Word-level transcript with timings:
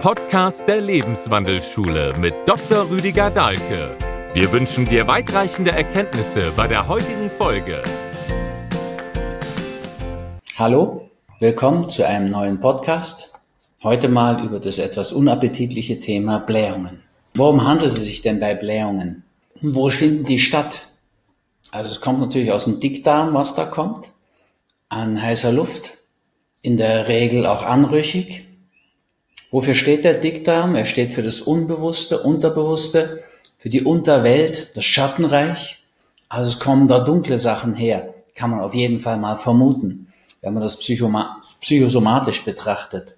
Podcast 0.00 0.66
der 0.66 0.80
Lebenswandelschule 0.80 2.14
mit 2.18 2.32
Dr. 2.46 2.88
Rüdiger 2.88 3.28
Dahlke. 3.30 3.94
Wir 4.32 4.50
wünschen 4.50 4.86
dir 4.86 5.06
weitreichende 5.06 5.72
Erkenntnisse 5.72 6.52
bei 6.56 6.66
der 6.66 6.88
heutigen 6.88 7.28
Folge. 7.28 7.82
Hallo, 10.56 11.10
willkommen 11.38 11.90
zu 11.90 12.06
einem 12.06 12.24
neuen 12.32 12.60
Podcast. 12.60 13.38
Heute 13.82 14.08
mal 14.08 14.42
über 14.42 14.58
das 14.58 14.78
etwas 14.78 15.12
unappetitliche 15.12 16.00
Thema 16.00 16.38
Blähungen. 16.38 17.02
Worum 17.34 17.68
handelt 17.68 17.92
es 17.92 18.06
sich 18.06 18.22
denn 18.22 18.40
bei 18.40 18.54
Blähungen? 18.54 19.24
Wo 19.60 19.90
finden 19.90 20.24
die 20.24 20.38
statt? 20.38 20.88
Also 21.72 21.90
es 21.90 22.00
kommt 22.00 22.20
natürlich 22.20 22.52
aus 22.52 22.64
dem 22.64 22.80
Dickdarm, 22.80 23.34
was 23.34 23.54
da 23.54 23.66
kommt, 23.66 24.08
an 24.88 25.20
heißer 25.20 25.52
Luft, 25.52 25.98
in 26.62 26.78
der 26.78 27.06
Regel 27.06 27.44
auch 27.44 27.64
anrüchig. 27.64 28.46
Wofür 29.50 29.74
steht 29.74 30.04
der 30.04 30.14
Dickdarm? 30.14 30.74
Er 30.76 30.84
steht 30.84 31.12
für 31.12 31.22
das 31.22 31.40
Unbewusste, 31.40 32.20
Unterbewusste, 32.20 33.22
für 33.58 33.68
die 33.68 33.82
Unterwelt, 33.82 34.76
das 34.76 34.84
Schattenreich. 34.84 35.84
Also 36.28 36.52
es 36.52 36.60
kommen 36.60 36.86
da 36.86 37.00
dunkle 37.00 37.38
Sachen 37.38 37.74
her, 37.74 38.14
kann 38.34 38.50
man 38.50 38.60
auf 38.60 38.74
jeden 38.74 39.00
Fall 39.00 39.18
mal 39.18 39.34
vermuten, 39.34 40.12
wenn 40.42 40.54
man 40.54 40.62
das 40.62 40.78
psychosomatisch 40.78 42.44
betrachtet. 42.44 43.16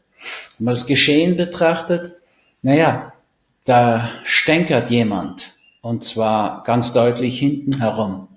Wenn 0.58 0.64
man 0.64 0.74
das 0.74 0.86
Geschehen 0.86 1.36
betrachtet, 1.36 2.14
naja, 2.62 3.12
da 3.64 4.08
stänkert 4.24 4.90
jemand 4.90 5.52
und 5.82 6.02
zwar 6.02 6.62
ganz 6.64 6.92
deutlich 6.92 7.38
hinten 7.38 7.78
herum. 7.78 8.28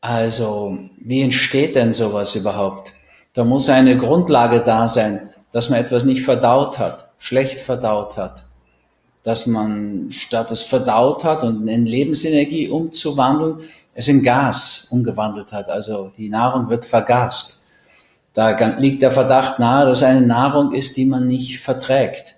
Also, 0.00 0.78
wie 0.98 1.22
entsteht 1.22 1.74
denn 1.74 1.94
sowas 1.94 2.36
überhaupt? 2.36 2.92
Da 3.32 3.44
muss 3.44 3.70
eine 3.70 3.96
Grundlage 3.96 4.60
da 4.60 4.88
sein, 4.88 5.30
dass 5.52 5.70
man 5.70 5.80
etwas 5.80 6.04
nicht 6.04 6.24
verdaut 6.24 6.78
hat, 6.78 7.08
schlecht 7.18 7.58
verdaut 7.58 8.16
hat 8.16 8.46
dass 9.26 9.48
man 9.48 10.06
statt 10.12 10.52
es 10.52 10.62
verdaut 10.62 11.24
hat 11.24 11.42
und 11.42 11.66
in 11.66 11.84
Lebensenergie 11.84 12.68
umzuwandeln, 12.68 13.58
es 13.92 14.06
in 14.06 14.22
Gas 14.22 14.86
umgewandelt 14.90 15.50
hat. 15.50 15.68
Also 15.68 16.12
die 16.16 16.28
Nahrung 16.28 16.70
wird 16.70 16.84
vergast. 16.84 17.64
Da 18.34 18.56
liegt 18.78 19.02
der 19.02 19.10
Verdacht 19.10 19.58
nahe, 19.58 19.84
dass 19.84 20.04
eine 20.04 20.24
Nahrung 20.24 20.72
ist, 20.72 20.96
die 20.96 21.06
man 21.06 21.26
nicht 21.26 21.58
verträgt, 21.58 22.36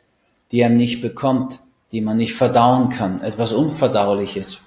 die 0.50 0.64
einem 0.64 0.78
nicht 0.78 1.02
bekommt, 1.02 1.58
die 1.92 2.00
man 2.00 2.16
nicht 2.16 2.32
verdauen 2.32 2.88
kann, 2.88 3.20
etwas 3.20 3.52
Unverdauliches. 3.52 4.62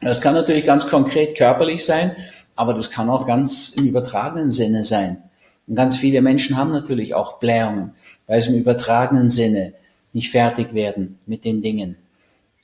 Das 0.00 0.20
kann 0.20 0.34
natürlich 0.34 0.64
ganz 0.64 0.88
konkret 0.88 1.38
körperlich 1.38 1.86
sein, 1.86 2.16
aber 2.56 2.74
das 2.74 2.90
kann 2.90 3.08
auch 3.08 3.28
ganz 3.28 3.76
im 3.78 3.86
übertragenen 3.86 4.50
Sinne 4.50 4.82
sein. 4.82 5.22
Und 5.66 5.76
ganz 5.76 5.96
viele 5.96 6.20
Menschen 6.20 6.56
haben 6.56 6.72
natürlich 6.72 7.14
auch 7.14 7.38
Blähungen, 7.38 7.92
weil 8.26 8.38
es 8.38 8.46
im 8.46 8.56
übertragenen 8.56 9.30
Sinne 9.30 9.72
nicht 10.12 10.30
fertig 10.30 10.74
werden 10.74 11.18
mit 11.26 11.44
den 11.44 11.62
Dingen. 11.62 11.96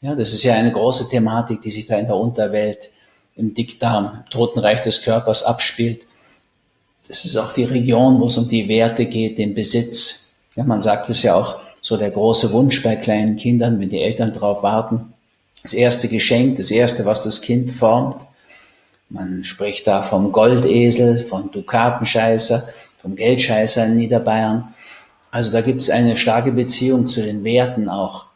Ja, 0.01 0.15
das 0.15 0.33
ist 0.33 0.45
ja 0.45 0.55
eine 0.55 0.73
große 0.73 1.09
Thematik, 1.09 1.61
die 1.63 1.71
sich 1.71 1.87
da 1.87 1.99
in 1.99 2.07
der 2.07 2.17
Unterwelt, 2.17 2.91
im 3.37 3.55
Dickdarm, 3.55 4.23
im 4.25 4.31
Totenreich 4.31 4.83
des 4.83 5.03
Körpers 5.03 5.45
abspielt. 5.45 6.03
Das 7.09 7.25
ist 7.25 7.37
auch 7.37 7.53
die 7.53 7.65
Region, 7.65 8.21
wo 8.21 8.27
es 8.27 8.39
um 8.39 8.49
die 8.49 8.69
Werte 8.69 9.07
geht, 9.07 9.39
den 9.39 9.55
Besitz. 9.55 10.39
Ja, 10.55 10.65
man 10.65 10.81
sagt 10.81 11.11
es 11.11 11.23
ja 11.23 11.35
auch, 11.35 11.61
so 11.83 11.97
der 11.97 12.11
große 12.11 12.53
Wunsch 12.53 12.83
bei 12.83 12.97
kleinen 12.97 13.37
Kindern, 13.37 13.81
wenn 13.81 13.89
die 13.89 14.01
Eltern 14.01 14.33
darauf 14.33 14.63
warten. 14.63 15.13
Das 15.63 15.73
erste 15.73 16.09
Geschenk, 16.09 16.57
das 16.57 16.71
erste, 16.71 17.05
was 17.05 17.25
das 17.25 17.41
Kind 17.41 17.71
formt. 17.71 18.23
Man 19.09 19.45
spricht 19.45 19.87
da 19.87 20.03
vom 20.03 20.33
Goldesel, 20.33 21.19
vom 21.19 21.51
Dukatenscheißer, 21.51 22.69
vom 23.01 23.17
Geldscheißer 23.17 23.87
in 23.87 23.97
Niederbayern. 23.97 24.75
Also 25.31 25.53
da 25.53 25.61
gibt 25.61 25.81
es 25.81 25.91
eine 25.91 26.17
starke 26.17 26.53
Beziehung 26.53 27.07
zu 27.07 27.23
den 27.23 27.45
Werten 27.45 27.89
auch. 27.89 28.27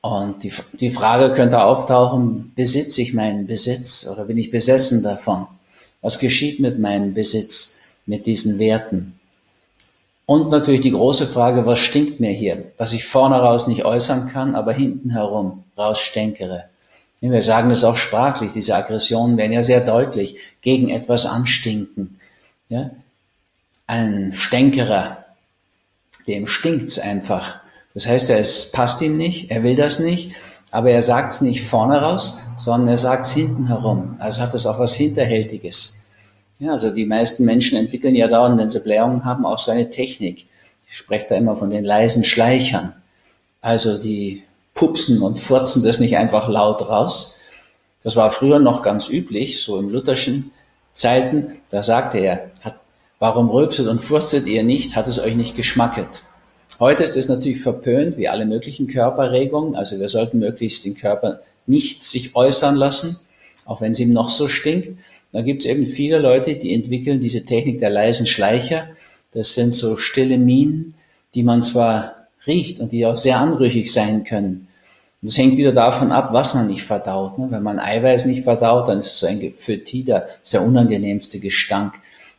Und 0.00 0.42
die, 0.44 0.52
die 0.74 0.90
Frage 0.90 1.32
könnte 1.32 1.62
auftauchen, 1.62 2.52
besitze 2.54 3.02
ich 3.02 3.14
meinen 3.14 3.46
Besitz 3.46 4.08
oder 4.08 4.24
bin 4.24 4.38
ich 4.38 4.50
besessen 4.50 5.02
davon? 5.02 5.46
Was 6.00 6.18
geschieht 6.18 6.60
mit 6.60 6.78
meinem 6.78 7.14
Besitz, 7.14 7.82
mit 8.06 8.26
diesen 8.26 8.58
Werten? 8.58 9.18
Und 10.26 10.50
natürlich 10.50 10.80
die 10.80 10.92
große 10.92 11.26
Frage, 11.26 11.66
was 11.66 11.78
stinkt 11.78 12.20
mir 12.20 12.32
hier? 12.32 12.72
Was 12.76 12.92
ich 12.92 13.04
vorne 13.04 13.36
raus 13.36 13.68
nicht 13.68 13.84
äußern 13.84 14.28
kann, 14.28 14.54
aber 14.56 14.72
hinten 14.72 15.10
herum 15.10 15.64
rausstänkere. 15.76 16.64
Wir 17.20 17.42
sagen 17.42 17.70
das 17.70 17.84
auch 17.84 17.96
sprachlich, 17.96 18.52
diese 18.52 18.76
Aggressionen 18.76 19.36
werden 19.36 19.52
ja 19.52 19.62
sehr 19.62 19.80
deutlich 19.80 20.36
gegen 20.60 20.90
etwas 20.90 21.26
anstinken. 21.26 22.20
Ja? 22.68 22.90
Ein 23.86 24.32
Stänkerer, 24.34 25.24
dem 26.26 26.46
stinkt's 26.46 26.98
einfach. 26.98 27.60
Das 27.94 28.06
heißt, 28.06 28.30
es 28.30 28.72
passt 28.72 29.00
ihm 29.02 29.16
nicht, 29.16 29.50
er 29.50 29.62
will 29.62 29.76
das 29.76 30.00
nicht, 30.00 30.32
aber 30.70 30.90
er 30.90 31.02
sagt's 31.02 31.40
nicht 31.40 31.62
vorne 31.62 32.00
raus, 32.00 32.50
sondern 32.58 32.88
er 32.88 32.98
sagt's 32.98 33.32
hinten 33.32 33.68
herum. 33.68 34.16
Also 34.18 34.40
hat 34.40 34.52
das 34.52 34.66
auch 34.66 34.78
was 34.78 34.94
Hinterhältiges. 34.94 36.06
Ja, 36.58 36.72
also 36.72 36.90
die 36.90 37.06
meisten 37.06 37.44
Menschen 37.44 37.78
entwickeln 37.78 38.14
ja 38.14 38.28
dauernd, 38.28 38.58
wenn 38.58 38.70
sie 38.70 38.80
Blähungen 38.80 39.24
haben, 39.24 39.46
auch 39.46 39.58
so 39.58 39.70
eine 39.70 39.90
Technik. 39.90 40.46
Ich 40.88 40.96
spreche 40.96 41.26
da 41.28 41.36
immer 41.36 41.56
von 41.56 41.70
den 41.70 41.84
leisen 41.84 42.24
Schleichern. 42.24 42.94
Also 43.60 44.02
die 44.02 44.42
pupsen 44.74 45.22
und 45.22 45.38
furzen 45.38 45.84
das 45.84 46.00
nicht 46.00 46.16
einfach 46.16 46.48
laut 46.48 46.88
raus. 46.88 47.40
Das 48.02 48.16
war 48.16 48.30
früher 48.30 48.58
noch 48.58 48.82
ganz 48.82 49.08
üblich, 49.08 49.62
so 49.62 49.78
im 49.78 49.90
lutherschen 49.90 50.50
Zeiten. 50.94 51.56
Da 51.70 51.82
sagte 51.82 52.18
er, 52.18 52.50
hat 52.62 52.80
Warum 53.18 53.48
rülpset 53.48 53.86
und 53.86 54.02
furzet 54.02 54.46
ihr 54.46 54.62
nicht? 54.62 54.94
Hat 54.94 55.06
es 55.06 55.18
euch 55.18 55.36
nicht 55.36 55.56
geschmacket? 55.56 56.06
Heute 56.78 57.02
ist 57.02 57.16
es 57.16 57.30
natürlich 57.30 57.60
verpönt, 57.60 58.18
wie 58.18 58.28
alle 58.28 58.44
möglichen 58.44 58.88
Körperregungen. 58.88 59.74
Also 59.74 59.98
wir 59.98 60.10
sollten 60.10 60.38
möglichst 60.38 60.84
den 60.84 60.94
Körper 60.94 61.40
nicht 61.66 62.04
sich 62.04 62.36
äußern 62.36 62.76
lassen, 62.76 63.16
auch 63.64 63.80
wenn 63.80 63.92
es 63.92 64.00
ihm 64.00 64.12
noch 64.12 64.28
so 64.28 64.48
stinkt. 64.48 64.90
Da 65.32 65.40
gibt 65.40 65.64
es 65.64 65.70
eben 65.70 65.86
viele 65.86 66.18
Leute, 66.18 66.56
die 66.56 66.74
entwickeln 66.74 67.20
diese 67.20 67.46
Technik 67.46 67.78
der 67.78 67.88
leisen 67.88 68.26
Schleicher. 68.26 68.86
Das 69.32 69.54
sind 69.54 69.74
so 69.74 69.96
stille 69.96 70.36
Minen, 70.36 70.94
die 71.34 71.42
man 71.42 71.62
zwar 71.62 72.26
riecht 72.46 72.80
und 72.80 72.92
die 72.92 73.06
auch 73.06 73.16
sehr 73.16 73.38
anrüchig 73.38 73.90
sein 73.90 74.24
können. 74.24 74.68
Und 75.22 75.30
das 75.30 75.38
hängt 75.38 75.56
wieder 75.56 75.72
davon 75.72 76.12
ab, 76.12 76.34
was 76.34 76.52
man 76.52 76.68
nicht 76.68 76.82
verdaut. 76.82 77.38
Ne? 77.38 77.46
Wenn 77.48 77.62
man 77.62 77.78
Eiweiß 77.78 78.26
nicht 78.26 78.44
verdaut, 78.44 78.88
dann 78.88 78.98
ist 78.98 79.12
es 79.12 79.18
so 79.20 79.26
ein 79.26 79.40
Fötider, 79.52 80.20
das 80.20 80.40
ist 80.44 80.52
der 80.52 80.66
unangenehmste 80.66 81.40
Gestank. 81.40 81.94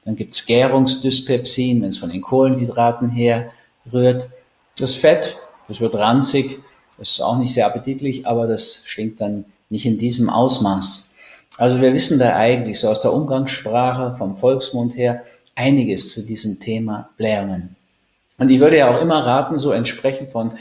Dann 0.07 0.15
gibt's 0.15 0.45
Gärungsdyspepsin, 0.45 1.81
wenn 1.81 1.89
es 1.89 1.97
von 1.97 2.09
den 2.09 2.21
Kohlenhydraten 2.21 3.09
her 3.09 3.51
rührt. 3.91 4.29
Das 4.79 4.95
Fett, 4.95 5.35
das 5.67 5.81
wird 5.81 5.95
ranzig, 5.95 6.59
das 6.97 7.09
ist 7.09 7.21
auch 7.21 7.37
nicht 7.37 7.53
sehr 7.53 7.65
appetitlich, 7.65 8.25
aber 8.25 8.47
das 8.47 8.83
stinkt 8.85 9.19
dann 9.19 9.43
nicht 9.69 9.85
in 9.85 9.97
diesem 9.97 10.29
Ausmaß. 10.29 11.13
Also 11.57 11.81
wir 11.81 11.93
wissen 11.93 12.19
da 12.19 12.37
eigentlich 12.37 12.79
so 12.79 12.87
aus 12.87 13.01
der 13.01 13.11
Umgangssprache, 13.11 14.15
vom 14.17 14.37
Volksmund 14.37 14.95
her, 14.95 15.23
einiges 15.55 16.13
zu 16.13 16.25
diesem 16.25 16.61
Thema 16.61 17.09
Blähungen. 17.17 17.75
Und 18.37 18.49
ich 18.49 18.61
würde 18.61 18.77
ja 18.77 18.89
auch 18.89 19.01
immer 19.01 19.25
raten, 19.25 19.59
so 19.59 19.71
entsprechend 19.71 20.31
von 20.31 20.53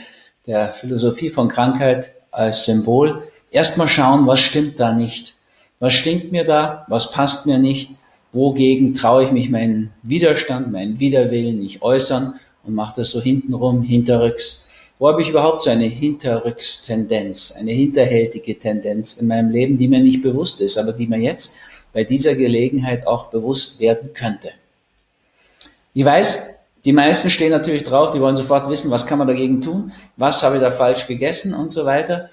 der 0.45 0.73
Philosophie 0.73 1.29
von 1.29 1.47
Krankheit 1.47 2.15
als 2.31 2.65
Symbol, 2.65 3.23
erstmal 3.49 3.87
schauen, 3.87 4.27
was 4.27 4.41
stimmt 4.41 4.77
da 4.77 4.91
nicht. 4.91 5.35
Was 5.79 5.93
stinkt 5.93 6.33
mir 6.33 6.43
da? 6.43 6.85
Was 6.89 7.13
passt 7.13 7.45
mir 7.45 7.59
nicht? 7.59 7.91
Wogegen 8.31 8.95
traue 8.95 9.23
ich 9.23 9.31
mich 9.31 9.49
meinen 9.49 9.91
Widerstand, 10.03 10.71
meinen 10.71 10.99
Widerwillen 10.99 11.59
nicht 11.59 11.81
äußern 11.81 12.39
und 12.63 12.75
mache 12.75 12.97
das 12.97 13.11
so 13.11 13.21
hintenrum, 13.21 13.81
hinterrücks. 13.81 14.69
Wo 14.99 15.07
habe 15.07 15.21
ich 15.21 15.29
überhaupt 15.29 15.61
so 15.61 15.69
eine 15.69 15.85
Hinterrückstendenz, 15.85 17.55
eine 17.59 17.71
hinterhältige 17.71 18.57
Tendenz 18.57 19.17
in 19.17 19.27
meinem 19.27 19.51
Leben, 19.51 19.77
die 19.77 19.87
mir 19.87 19.99
nicht 19.99 20.23
bewusst 20.23 20.59
ist, 20.59 20.77
aber 20.77 20.91
die 20.93 21.07
mir 21.07 21.19
jetzt 21.19 21.57
bei 21.93 22.03
dieser 22.03 22.35
Gelegenheit 22.35 23.05
auch 23.05 23.27
bewusst 23.27 23.79
werden 23.79 24.11
könnte? 24.13 24.49
Ich 25.93 26.03
weiß, 26.03 26.63
die 26.83 26.93
meisten 26.93 27.29
stehen 27.29 27.51
natürlich 27.51 27.83
drauf, 27.83 28.11
die 28.11 28.19
wollen 28.19 28.35
sofort 28.35 28.69
wissen, 28.69 28.91
was 28.91 29.05
kann 29.05 29.19
man 29.19 29.27
dagegen 29.27 29.61
tun, 29.61 29.91
was 30.15 30.41
habe 30.43 30.55
ich 30.55 30.61
da 30.61 30.71
falsch 30.71 31.05
gegessen 31.07 31.53
und 31.53 31.71
so 31.71 31.85
weiter. 31.85 32.29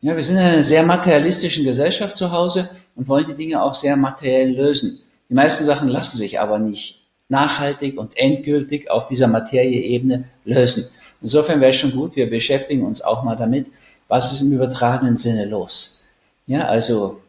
Ja, 0.00 0.14
wir 0.14 0.22
sind 0.22 0.36
in 0.36 0.42
einer 0.42 0.62
sehr 0.62 0.84
materialistischen 0.84 1.64
Gesellschaft 1.64 2.16
zu 2.16 2.30
Hause 2.30 2.70
und 2.94 3.08
wollen 3.08 3.26
die 3.26 3.34
Dinge 3.34 3.62
auch 3.62 3.74
sehr 3.74 3.96
materiell 3.96 4.50
lösen. 4.50 5.00
Die 5.28 5.34
meisten 5.34 5.64
Sachen 5.64 5.88
lassen 5.88 6.16
sich 6.16 6.40
aber 6.40 6.58
nicht 6.58 7.02
nachhaltig 7.28 7.98
und 7.98 8.16
endgültig 8.16 8.90
auf 8.90 9.06
dieser 9.06 9.28
Materieebene 9.28 10.24
lösen. 10.44 10.86
Insofern 11.20 11.60
wäre 11.60 11.70
es 11.70 11.76
schon 11.76 11.92
gut, 11.92 12.16
wir 12.16 12.30
beschäftigen 12.30 12.84
uns 12.84 13.02
auch 13.02 13.24
mal 13.24 13.36
damit, 13.36 13.66
was 14.08 14.32
ist 14.32 14.42
im 14.42 14.52
übertragenen 14.52 15.16
Sinne 15.16 15.44
los. 15.44 16.06
Ja, 16.46 16.64
also 16.66 17.20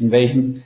in 0.00 0.10
welchem 0.10 0.62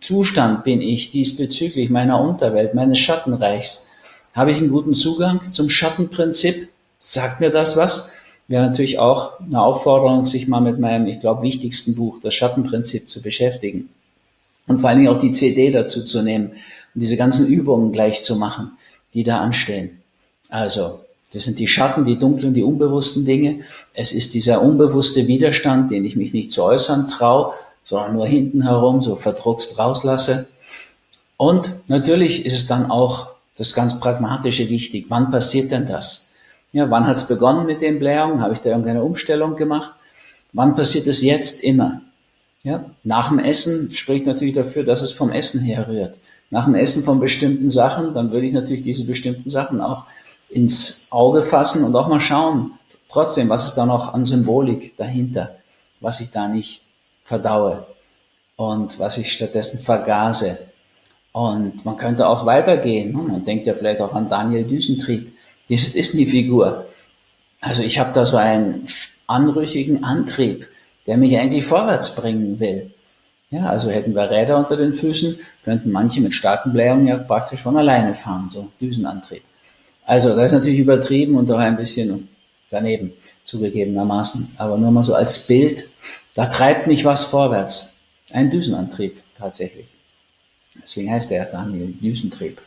Zustand 0.00 0.62
bin 0.62 0.82
ich 0.82 1.10
diesbezüglich 1.10 1.90
meiner 1.90 2.20
Unterwelt, 2.20 2.74
meines 2.74 2.98
Schattenreichs? 2.98 3.88
Habe 4.34 4.52
ich 4.52 4.58
einen 4.58 4.70
guten 4.70 4.94
Zugang 4.94 5.40
zum 5.52 5.68
Schattenprinzip? 5.68 6.68
Sagt 7.00 7.40
mir 7.40 7.50
das 7.50 7.76
was? 7.76 8.12
Wäre 8.46 8.66
natürlich 8.66 8.98
auch 8.98 9.40
eine 9.40 9.60
Aufforderung, 9.60 10.26
sich 10.26 10.46
mal 10.46 10.60
mit 10.60 10.78
meinem, 10.78 11.06
ich 11.06 11.20
glaube, 11.20 11.42
wichtigsten 11.42 11.94
Buch, 11.96 12.20
das 12.22 12.34
Schattenprinzip, 12.34 13.08
zu 13.08 13.22
beschäftigen 13.22 13.88
und 14.66 14.80
vor 14.80 14.90
allen 14.90 15.00
Dingen 15.00 15.10
auch 15.14 15.20
die 15.20 15.32
CD 15.32 15.70
dazu 15.70 16.04
zu 16.04 16.22
nehmen 16.22 16.48
und 16.94 17.00
diese 17.00 17.16
ganzen 17.16 17.46
Übungen 17.46 17.92
gleich 17.92 18.22
zu 18.22 18.36
machen, 18.36 18.72
die 19.12 19.24
da 19.24 19.40
anstehen. 19.40 20.02
Also 20.48 21.00
Das 21.34 21.44
sind 21.44 21.58
die 21.58 21.66
Schatten, 21.66 22.04
die 22.04 22.18
dunklen, 22.18 22.54
die 22.54 22.62
unbewussten 22.62 23.24
Dinge. 23.24 23.60
Es 23.92 24.12
ist 24.12 24.34
dieser 24.34 24.62
unbewusste 24.62 25.26
Widerstand, 25.26 25.90
den 25.90 26.04
ich 26.04 26.14
mich 26.14 26.32
nicht 26.32 26.52
zu 26.52 26.62
äußern 26.62 27.08
traue, 27.08 27.52
sondern 27.84 28.14
nur 28.14 28.26
hinten 28.26 28.62
herum 28.62 29.02
so 29.02 29.16
verdruckst 29.16 29.76
rauslasse. 29.78 30.48
Und 31.36 31.68
natürlich 31.88 32.46
ist 32.46 32.54
es 32.54 32.66
dann 32.68 32.88
auch 32.88 33.32
das 33.58 33.74
ganz 33.74 33.98
Pragmatische 33.98 34.68
wichtig. 34.70 35.06
Wann 35.08 35.32
passiert 35.32 35.72
denn 35.72 35.86
das? 35.86 36.34
Ja, 36.72 36.88
wann 36.88 37.06
hat 37.06 37.16
es 37.16 37.26
begonnen 37.26 37.66
mit 37.66 37.82
den 37.82 37.98
Blähungen? 37.98 38.40
Habe 38.40 38.54
ich 38.54 38.60
da 38.60 38.70
irgendeine 38.70 39.02
Umstellung 39.02 39.56
gemacht? 39.56 39.92
Wann 40.52 40.76
passiert 40.76 41.08
es 41.08 41.20
jetzt 41.22 41.64
immer? 41.64 42.00
Ja, 42.64 42.90
nach 43.02 43.28
dem 43.28 43.38
Essen 43.38 43.90
spricht 43.90 44.26
natürlich 44.26 44.54
dafür, 44.54 44.84
dass 44.84 45.02
es 45.02 45.12
vom 45.12 45.30
Essen 45.30 45.60
herrührt. 45.60 46.18
Nach 46.50 46.64
dem 46.64 46.74
Essen 46.74 47.02
von 47.02 47.20
bestimmten 47.20 47.68
Sachen, 47.68 48.14
dann 48.14 48.32
würde 48.32 48.46
ich 48.46 48.52
natürlich 48.52 48.82
diese 48.82 49.06
bestimmten 49.06 49.50
Sachen 49.50 49.82
auch 49.82 50.06
ins 50.48 51.08
Auge 51.10 51.42
fassen 51.42 51.84
und 51.84 51.94
auch 51.94 52.08
mal 52.08 52.20
schauen, 52.20 52.72
trotzdem, 53.08 53.50
was 53.50 53.66
ist 53.66 53.74
da 53.74 53.84
noch 53.84 54.14
an 54.14 54.24
Symbolik 54.24 54.96
dahinter, 54.96 55.56
was 56.00 56.20
ich 56.20 56.30
da 56.30 56.48
nicht 56.48 56.82
verdaue 57.22 57.86
und 58.56 58.98
was 58.98 59.18
ich 59.18 59.32
stattdessen 59.32 59.78
vergase. 59.78 60.58
Und 61.32 61.84
man 61.84 61.98
könnte 61.98 62.28
auch 62.28 62.46
weitergehen. 62.46 63.12
Man 63.12 63.44
denkt 63.44 63.66
ja 63.66 63.74
vielleicht 63.74 64.00
auch 64.00 64.14
an 64.14 64.28
Daniel 64.28 64.64
Düsentrieb. 64.64 65.36
Das 65.68 65.82
ist 65.82 66.14
eine 66.14 66.26
Figur. 66.26 66.86
Also 67.60 67.82
ich 67.82 67.98
habe 67.98 68.12
da 68.14 68.24
so 68.24 68.36
einen 68.36 68.86
anrüchigen 69.26 70.04
Antrieb, 70.04 70.68
der 71.06 71.16
mich 71.16 71.36
eigentlich 71.38 71.64
vorwärts 71.64 72.14
bringen 72.14 72.58
will. 72.60 72.90
Ja, 73.50 73.66
also 73.66 73.90
hätten 73.90 74.14
wir 74.14 74.30
Räder 74.30 74.56
unter 74.56 74.76
den 74.76 74.92
Füßen, 74.92 75.38
könnten 75.64 75.92
manche 75.92 76.20
mit 76.20 76.34
starken 76.34 76.72
Blähungen 76.72 77.06
ja 77.06 77.18
praktisch 77.18 77.60
von 77.60 77.76
alleine 77.76 78.14
fahren, 78.14 78.48
so 78.50 78.70
Düsenantrieb. 78.80 79.42
Also 80.04 80.30
das 80.30 80.46
ist 80.46 80.52
natürlich 80.52 80.80
übertrieben 80.80 81.36
und 81.36 81.50
auch 81.50 81.58
ein 81.58 81.76
bisschen 81.76 82.28
daneben 82.70 83.12
zugegebenermaßen, 83.44 84.54
aber 84.58 84.76
nur 84.76 84.90
mal 84.90 85.04
so 85.04 85.14
als 85.14 85.46
Bild, 85.46 85.88
da 86.34 86.46
treibt 86.46 86.86
mich 86.86 87.04
was 87.04 87.24
vorwärts. 87.24 88.00
Ein 88.32 88.50
Düsenantrieb 88.50 89.22
tatsächlich. 89.36 89.86
Deswegen 90.82 91.10
heißt 91.12 91.30
er 91.30 91.44
Daniel 91.44 91.92
Düsentrieb. 92.00 92.60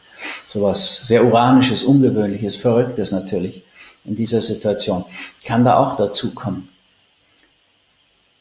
So 0.48 0.62
was 0.62 1.08
sehr 1.08 1.26
Uranisches, 1.26 1.84
Ungewöhnliches, 1.84 2.56
Verrücktes 2.56 3.12
natürlich 3.12 3.64
in 4.06 4.16
dieser 4.16 4.42
Situation. 4.42 5.04
Kann 5.46 5.66
da 5.66 5.78
auch 5.78 5.98
dazu 5.98 6.34
kommen. 6.34 6.70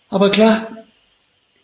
Aber 0.09 0.31
klar, 0.31 0.69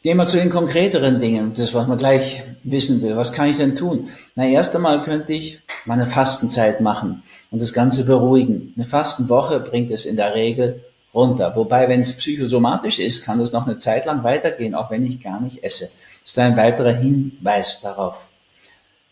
gehen 0.02 0.16
wir 0.16 0.26
zu 0.26 0.36
den 0.36 0.50
konkreteren 0.50 1.20
Dingen, 1.20 1.52
das 1.54 1.74
was 1.74 1.86
man 1.86 1.98
gleich 1.98 2.42
wissen 2.64 3.00
will. 3.02 3.16
Was 3.16 3.32
kann 3.32 3.48
ich 3.48 3.56
denn 3.56 3.76
tun? 3.76 4.10
Na, 4.34 4.46
erst 4.46 4.74
einmal 4.74 5.02
könnte 5.02 5.32
ich 5.32 5.60
meine 5.84 6.06
Fastenzeit 6.06 6.80
machen 6.80 7.22
und 7.50 7.62
das 7.62 7.72
Ganze 7.72 8.04
beruhigen. 8.04 8.72
Eine 8.76 8.86
Fastenwoche 8.86 9.60
bringt 9.60 9.90
es 9.90 10.04
in 10.04 10.16
der 10.16 10.34
Regel 10.34 10.84
runter. 11.14 11.54
Wobei, 11.54 11.88
wenn 11.88 12.00
es 12.00 12.16
psychosomatisch 12.16 12.98
ist, 12.98 13.24
kann 13.24 13.40
es 13.40 13.52
noch 13.52 13.66
eine 13.66 13.78
Zeit 13.78 14.06
lang 14.06 14.24
weitergehen, 14.24 14.74
auch 14.74 14.90
wenn 14.90 15.06
ich 15.06 15.22
gar 15.22 15.40
nicht 15.40 15.62
esse. 15.62 15.84
Das 15.84 16.32
ist 16.32 16.38
ein 16.38 16.56
weiterer 16.56 16.94
Hinweis 16.94 17.80
darauf. 17.80 18.30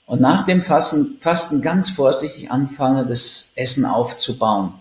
Und 0.06 0.20
nach 0.20 0.44
dem 0.44 0.60
Fasten, 0.60 1.18
Fasten 1.20 1.62
ganz 1.62 1.90
vorsichtig 1.90 2.50
anfangen, 2.50 3.06
das 3.06 3.52
Essen 3.54 3.84
aufzubauen. 3.84 4.74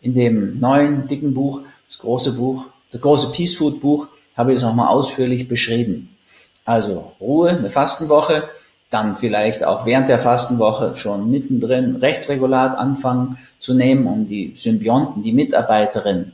In 0.00 0.14
dem 0.14 0.60
neuen 0.60 1.08
dicken 1.08 1.34
Buch, 1.34 1.62
das 1.88 1.98
große 1.98 2.34
Buch, 2.34 2.66
das 2.94 3.00
große 3.00 3.32
Peace 3.32 3.56
Food 3.56 3.80
Buch, 3.80 4.06
habe 4.36 4.52
ich 4.52 4.58
es 4.58 4.62
nochmal 4.62 4.88
ausführlich 4.88 5.48
beschrieben. 5.48 6.16
Also 6.64 7.12
Ruhe, 7.20 7.50
eine 7.50 7.68
Fastenwoche, 7.70 8.44
dann 8.90 9.16
vielleicht 9.16 9.64
auch 9.64 9.84
während 9.84 10.08
der 10.08 10.20
Fastenwoche 10.20 10.94
schon 10.94 11.28
mittendrin 11.28 11.96
Rechtsregulat 11.96 12.78
anfangen 12.78 13.36
zu 13.58 13.74
nehmen, 13.74 14.06
um 14.06 14.28
die 14.28 14.52
Symbionten, 14.54 15.24
die 15.24 15.32
Mitarbeiterin 15.32 16.32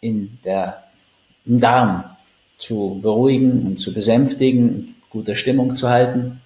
in 0.00 0.38
der, 0.44 0.82
im 1.44 1.60
Darm 1.60 2.04
zu 2.56 2.98
beruhigen 3.02 3.66
und 3.66 3.80
zu 3.80 3.92
besänftigen, 3.92 4.94
guter 5.10 5.36
Stimmung 5.36 5.76
zu 5.76 5.90
halten. 5.90 6.40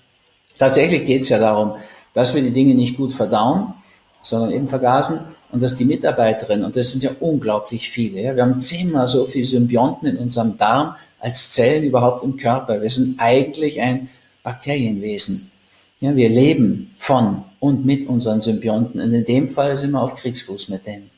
Tatsächlich 0.59 1.05
geht 1.05 1.23
es 1.23 1.29
ja 1.29 1.39
darum, 1.39 1.77
dass 2.15 2.35
wir 2.35 2.43
die 2.43 2.51
Dinge 2.51 2.75
nicht 2.75 2.97
gut 2.97 3.13
verdauen, 3.13 3.75
sondern 4.23 4.51
eben 4.51 4.69
vergasen 4.69 5.36
und 5.53 5.63
dass 5.63 5.77
die 5.77 5.85
Mitarbeiterin, 5.85 6.65
und 6.65 6.77
das 6.77 6.93
sind 6.93 7.05
ja 7.05 7.11
unglaublich 7.21 7.91
viele, 7.91 8.23
ja, 8.23 8.37
wir 8.37 8.43
haben 8.43 8.61
zehnmal 8.61 9.09
so 9.09 9.25
viele 9.25 9.45
Symbionten 9.45 10.09
in 10.09 10.17
unserem 10.17 10.57
Darm 10.57 10.97
als 11.21 11.53
Zellen 11.53 11.85
überhaupt 11.85 12.25
im 12.25 12.37
Körper. 12.37 12.81
Wir 12.83 12.91
sind 12.91 13.19
eigentlich 13.19 13.81
ein 13.81 14.09
Bakterienwesen. 14.43 15.51
Ja, 16.01 16.15
wir 16.15 16.29
leben 16.29 16.95
von 16.97 17.43
und 17.59 17.87
mit 17.87 18.07
unseren 18.09 18.43
Symbionten 18.43 19.01
und 19.01 19.13
in 19.13 19.25
dem 19.25 19.49
Fall 19.49 19.77
sind 19.77 19.93
wir 19.93 20.03
auf 20.03 20.17
Kriegsfuß 20.17 20.69
mit 20.69 20.87
denen. 20.87 21.11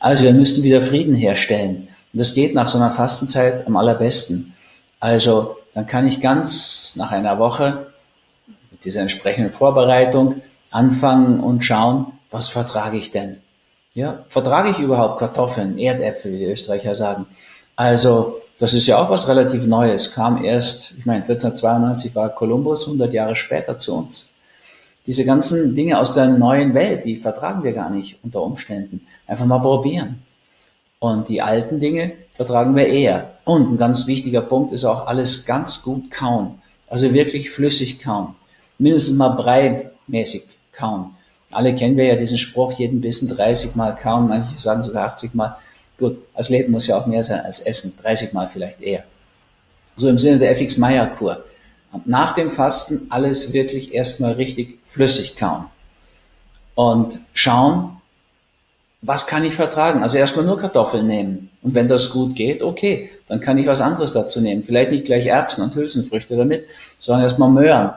Also 0.00 0.24
wir 0.24 0.32
müssen 0.32 0.62
wieder 0.62 0.82
Frieden 0.82 1.14
herstellen. 1.14 1.88
Und 2.12 2.18
das 2.18 2.34
geht 2.34 2.54
nach 2.54 2.68
so 2.68 2.78
einer 2.78 2.90
Fastenzeit 2.90 3.66
am 3.66 3.76
allerbesten. 3.76 4.54
Also 5.00 5.56
dann 5.74 5.86
kann 5.86 6.06
ich 6.06 6.20
ganz 6.20 6.96
nach 6.96 7.10
einer 7.10 7.38
Woche 7.38 7.88
mit 8.70 8.84
dieser 8.84 9.00
entsprechenden 9.00 9.52
Vorbereitung 9.52 10.42
anfangen 10.70 11.40
und 11.40 11.64
schauen, 11.64 12.06
was 12.30 12.48
vertrage 12.48 12.98
ich 12.98 13.10
denn? 13.10 13.38
Ja, 13.98 14.24
vertrage 14.28 14.70
ich 14.70 14.78
überhaupt 14.78 15.18
Kartoffeln, 15.18 15.76
Erdäpfel, 15.76 16.32
wie 16.32 16.38
die 16.38 16.44
Österreicher 16.44 16.94
sagen? 16.94 17.26
Also 17.74 18.42
das 18.60 18.72
ist 18.72 18.86
ja 18.86 18.96
auch 18.96 19.10
was 19.10 19.28
relativ 19.28 19.66
Neues, 19.66 20.14
kam 20.14 20.44
erst, 20.44 20.98
ich 20.98 21.04
meine, 21.04 21.22
1492 21.22 22.14
war 22.14 22.28
Kolumbus, 22.28 22.86
100 22.86 23.12
Jahre 23.12 23.34
später 23.34 23.76
zu 23.76 23.96
uns. 23.96 24.36
Diese 25.04 25.24
ganzen 25.24 25.74
Dinge 25.74 25.98
aus 25.98 26.14
der 26.14 26.28
neuen 26.28 26.74
Welt, 26.74 27.06
die 27.06 27.16
vertragen 27.16 27.64
wir 27.64 27.72
gar 27.72 27.90
nicht 27.90 28.20
unter 28.22 28.40
Umständen. 28.40 29.04
Einfach 29.26 29.46
mal 29.46 29.58
probieren. 29.58 30.22
Und 31.00 31.28
die 31.28 31.42
alten 31.42 31.80
Dinge 31.80 32.12
vertragen 32.30 32.76
wir 32.76 32.86
eher. 32.86 33.34
Und 33.44 33.72
ein 33.72 33.78
ganz 33.78 34.06
wichtiger 34.06 34.42
Punkt 34.42 34.72
ist 34.72 34.84
auch 34.84 35.08
alles 35.08 35.44
ganz 35.44 35.82
gut 35.82 36.12
kauen. 36.12 36.62
Also 36.86 37.12
wirklich 37.12 37.50
flüssig 37.50 37.98
kauen. 37.98 38.36
Mindestens 38.78 39.16
mal 39.16 39.30
breimäßig 39.30 40.44
kauen. 40.70 41.17
Alle 41.50 41.74
kennen 41.74 41.96
wir 41.96 42.04
ja 42.04 42.16
diesen 42.16 42.38
Spruch, 42.38 42.72
jeden 42.72 43.00
Bissen 43.00 43.34
30 43.34 43.74
Mal 43.76 43.96
kauen, 43.96 44.28
manche 44.28 44.58
sagen 44.58 44.84
sogar 44.84 45.06
80 45.06 45.34
Mal. 45.34 45.56
Gut, 45.98 46.18
als 46.34 46.48
Leben 46.48 46.72
muss 46.72 46.86
ja 46.86 46.96
auch 46.96 47.06
mehr 47.06 47.24
sein 47.24 47.40
als 47.40 47.60
Essen, 47.60 47.94
30 48.00 48.32
Mal 48.32 48.46
vielleicht 48.48 48.80
eher. 48.80 49.04
So 49.96 50.08
im 50.08 50.18
Sinne 50.18 50.38
der 50.38 50.50
FX-Meyer-Kur. 50.52 51.44
Nach 52.04 52.34
dem 52.34 52.50
Fasten 52.50 53.06
alles 53.10 53.52
wirklich 53.52 53.94
erstmal 53.94 54.32
richtig 54.32 54.78
flüssig 54.84 55.36
kauen. 55.36 55.64
Und 56.74 57.18
schauen, 57.32 57.98
was 59.00 59.26
kann 59.26 59.44
ich 59.44 59.54
vertragen? 59.54 60.02
Also 60.02 60.18
erstmal 60.18 60.44
nur 60.44 60.58
Kartoffeln 60.60 61.06
nehmen. 61.06 61.50
Und 61.62 61.74
wenn 61.74 61.88
das 61.88 62.10
gut 62.10 62.36
geht, 62.36 62.62
okay, 62.62 63.10
dann 63.26 63.40
kann 63.40 63.58
ich 63.58 63.66
was 63.66 63.80
anderes 63.80 64.12
dazu 64.12 64.40
nehmen. 64.40 64.64
Vielleicht 64.64 64.90
nicht 64.90 65.06
gleich 65.06 65.26
Erbsen 65.26 65.62
und 65.62 65.74
Hülsenfrüchte 65.74 66.36
damit, 66.36 66.66
sondern 66.98 67.24
erstmal 67.24 67.50
Möhren. 67.50 67.92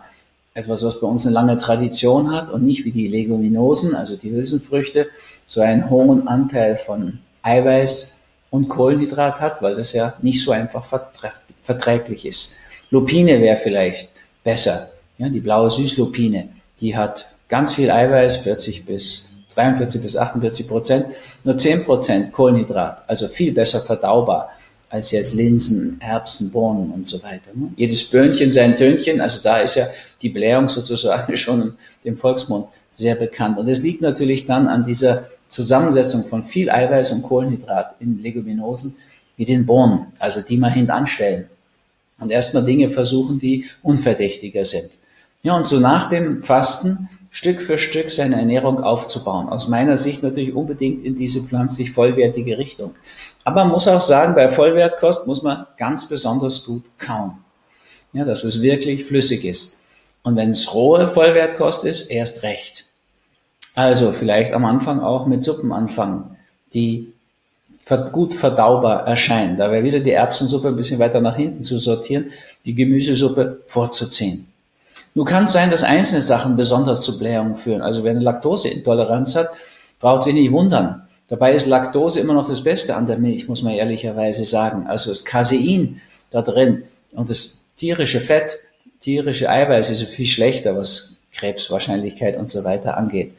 Etwas, 0.54 0.84
was 0.84 1.00
bei 1.00 1.08
uns 1.08 1.26
eine 1.26 1.34
lange 1.34 1.58
Tradition 1.58 2.32
hat 2.32 2.52
und 2.52 2.64
nicht 2.64 2.84
wie 2.84 2.92
die 2.92 3.08
Leguminosen, 3.08 3.96
also 3.96 4.18
die 4.18 4.32
Hülsenfrüchte, 4.32 5.08
so 5.48 5.62
einen 5.62 5.90
hohen 5.90 6.28
Anteil 6.28 6.78
von 6.78 7.20
Eiweiß 7.42 8.22
und 8.50 8.68
Kohlenhydrat 8.68 9.40
hat, 9.40 9.62
weil 9.62 9.76
das 9.76 9.94
ja 9.94 10.14
nicht 10.22 10.44
so 10.44 10.52
einfach 10.52 10.86
verträglich 11.64 12.26
ist. 12.26 12.60
Lupine 12.90 13.40
wäre 13.40 13.56
vielleicht 13.56 14.10
besser. 14.44 14.90
Ja, 15.18 15.30
die 15.30 15.40
blaue 15.40 15.72
Süßlupine, 15.72 16.50
die 16.82 16.98
hat 16.98 17.32
ganz 17.48 17.76
viel 17.76 17.90
Eiweiß, 17.90 18.38
40 18.38 18.86
bis 18.86 19.30
43 19.56 20.02
bis 20.02 20.18
48 20.18 20.68
Prozent, 20.68 21.06
nur 21.44 21.58
10 21.58 21.86
Prozent 21.86 22.32
Kohlenhydrat, 22.32 23.04
also 23.08 23.28
viel 23.28 23.54
besser 23.54 23.80
verdaubar 23.80 24.50
als 24.92 25.12
jetzt 25.12 25.36
Linsen, 25.36 26.00
Erbsen, 26.02 26.52
Bohnen 26.52 26.92
und 26.92 27.08
so 27.08 27.24
weiter. 27.24 27.52
Ne? 27.56 27.72
Jedes 27.78 28.04
Böhnchen 28.10 28.52
sein 28.52 28.76
Tönchen, 28.76 29.22
also 29.22 29.40
da 29.42 29.58
ist 29.58 29.76
ja 29.76 29.88
die 30.22 30.30
Blähung 30.30 30.68
sozusagen 30.68 31.36
schon 31.38 31.74
im 32.04 32.18
Volksmund 32.18 32.68
sehr 32.98 33.16
bekannt. 33.16 33.58
Und 33.58 33.70
es 33.70 33.82
liegt 33.82 34.02
natürlich 34.02 34.46
dann 34.46 34.68
an 34.68 34.84
dieser 34.84 35.30
Zusammensetzung 35.48 36.24
von 36.24 36.44
viel 36.44 36.70
Eiweiß 36.70 37.14
und 37.14 37.24
Kohlenhydrat 37.24 37.96
in 38.00 38.22
Leguminosen 38.22 38.96
wie 39.38 39.46
den 39.46 39.66
Bohnen, 39.66 40.08
also 40.20 40.42
die 40.42 40.58
mal 40.58 40.72
hintanstellen 40.72 41.46
und 42.20 42.32
erstmal 42.32 42.66
Dinge 42.66 42.92
versuchen, 42.92 43.40
die 43.40 43.66
unverdächtiger 43.82 44.66
sind. 44.66 44.98
Ja, 45.42 45.56
und 45.56 45.66
so 45.66 45.80
nach 45.80 46.10
dem 46.10 46.44
Fasten 46.44 47.10
Stück 47.34 47.62
für 47.62 47.78
Stück 47.78 48.12
seine 48.12 48.36
Ernährung 48.36 48.84
aufzubauen. 48.84 49.48
Aus 49.48 49.70
meiner 49.70 49.96
Sicht 49.96 50.22
natürlich 50.22 50.54
unbedingt 50.54 51.04
in 51.04 51.16
diese 51.16 51.42
pflanzlich 51.42 51.92
vollwertige 51.92 52.58
Richtung. 52.58 52.92
Aber 53.46 53.64
man 53.64 53.72
muss 53.72 53.88
auch 53.88 54.02
sagen, 54.02 54.36
bei 54.36 54.50
Vollwertkost 54.50 55.28
muss 55.28 55.42
man 55.42 55.66
ganz 55.78 56.10
besonders 56.10 56.66
gut 56.66 56.84
kauen. 57.00 57.38
Ja, 58.12 58.26
dass 58.26 58.44
es 58.44 58.62
wirklich 58.62 59.06
flüssig 59.06 59.46
ist. 59.46 59.86
Und 60.24 60.36
wenn 60.36 60.52
es 60.52 60.74
rohe 60.74 61.08
Vollwertkost 61.08 61.86
ist, 61.86 62.12
erst 62.12 62.44
recht. 62.44 62.86
Also 63.76 64.12
vielleicht 64.12 64.52
am 64.52 64.66
Anfang 64.66 65.00
auch 65.00 65.26
mit 65.26 65.46
Suppen 65.46 65.72
anfangen, 65.72 66.36
die 66.74 67.14
gut 68.12 68.34
verdaubar 68.34 69.08
erscheinen. 69.08 69.56
Da 69.56 69.72
wäre 69.72 69.84
wieder 69.84 70.00
die 70.00 70.12
Erbsensuppe 70.12 70.68
ein 70.68 70.76
bisschen 70.76 71.00
weiter 71.00 71.22
nach 71.22 71.38
hinten 71.38 71.64
zu 71.64 71.80
sortieren, 71.80 72.32
die 72.66 72.76
Gemüsesuppe 72.76 73.62
vorzuziehen. 73.66 74.51
Nun 75.14 75.26
kann 75.26 75.44
es 75.44 75.52
sein, 75.52 75.70
dass 75.70 75.84
einzelne 75.84 76.22
Sachen 76.22 76.56
besonders 76.56 77.02
zu 77.02 77.20
Blähungen 77.20 77.56
führen. 77.56 77.82
Also 77.82 78.04
wer 78.04 78.12
eine 78.12 78.22
Laktoseintoleranz 78.22 79.36
hat, 79.36 79.50
braucht 80.00 80.24
sich 80.24 80.34
nicht 80.34 80.52
wundern. 80.52 81.08
Dabei 81.28 81.54
ist 81.54 81.66
Laktose 81.66 82.20
immer 82.20 82.34
noch 82.34 82.48
das 82.48 82.64
Beste 82.64 82.96
an 82.96 83.08
der 83.08 83.18
Milch, 83.18 83.48
muss 83.48 83.64
man 83.64 83.74
ehrlicherweise 83.74 84.44
sagen. 84.44 84.88
Also 84.88 85.10
das 85.10 85.24
Casein 85.24 86.02
da 86.30 86.42
drin 86.42 86.84
und 87.14 87.30
das 87.30 87.66
tierische 87.78 88.20
Fett, 88.20 88.60
tierische 89.00 89.50
Eiweiß 89.50 89.90
ist 89.90 90.04
viel 90.04 90.26
schlechter, 90.26 90.76
was 90.76 91.22
Krebswahrscheinlichkeit 91.34 92.38
und 92.38 92.50
so 92.50 92.64
weiter 92.64 92.98
angeht. 92.98 93.34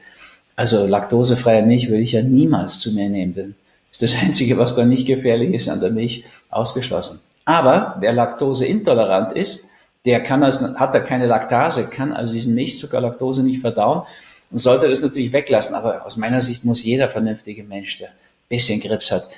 Also 0.57 0.87
laktosefreie 0.87 1.62
Milch 1.62 1.88
würde 1.88 2.02
ich 2.02 2.12
ja 2.12 2.23
niemals 2.23 2.81
zu 2.81 2.93
mir 2.93 3.09
nehmen, 3.09 3.35
denn 3.35 3.55
ist 3.91 4.02
das 4.02 4.23
Einzige, 4.23 4.59
was 4.59 4.75
da 4.75 4.85
nicht 4.85 5.07
gefährlich 5.07 5.52
ist 5.52 5.69
an 5.69 5.81
der 5.81 5.91
Milch, 5.91 6.25
ausgeschlossen. 6.50 7.21
Aber 7.45 7.97
wer 8.00 8.12
laktoseintolerant 8.12 9.33
ist, 9.33 9.69
der 10.04 10.23
kann 10.23 10.42
also, 10.42 10.75
hat 10.76 10.94
da 10.94 11.00
keine 11.00 11.26
Laktase, 11.26 11.88
kann 11.88 12.12
also 12.12 12.32
diesen 12.32 12.54
Milchzucker 12.54 13.00
Laktose 13.00 13.42
nicht 13.42 13.61
verdauen 13.61 14.02
und 14.50 14.59
sollte 14.59 14.88
das 14.88 15.02
natürlich 15.02 15.32
weglassen. 15.32 15.75
Aber 15.75 16.04
aus 16.04 16.16
meiner 16.16 16.42
Sicht 16.42 16.64
muss 16.64 16.82
jeder 16.82 17.09
vernünftige 17.09 17.64
Mensch, 17.64 17.99
der 17.99 18.09
ein 18.09 18.14
bisschen 18.49 18.80
Krebs 18.80 19.11
hat, 19.11 19.28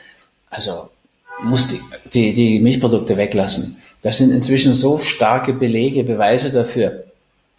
also 0.50 0.88
muss 1.42 1.68
die, 1.68 1.80
die, 2.12 2.34
die 2.34 2.60
Milchprodukte 2.60 3.16
weglassen. 3.16 3.82
Das 4.02 4.18
sind 4.18 4.32
inzwischen 4.32 4.72
so 4.72 4.98
starke 4.98 5.52
Belege, 5.52 6.04
Beweise 6.04 6.50
dafür, 6.50 7.04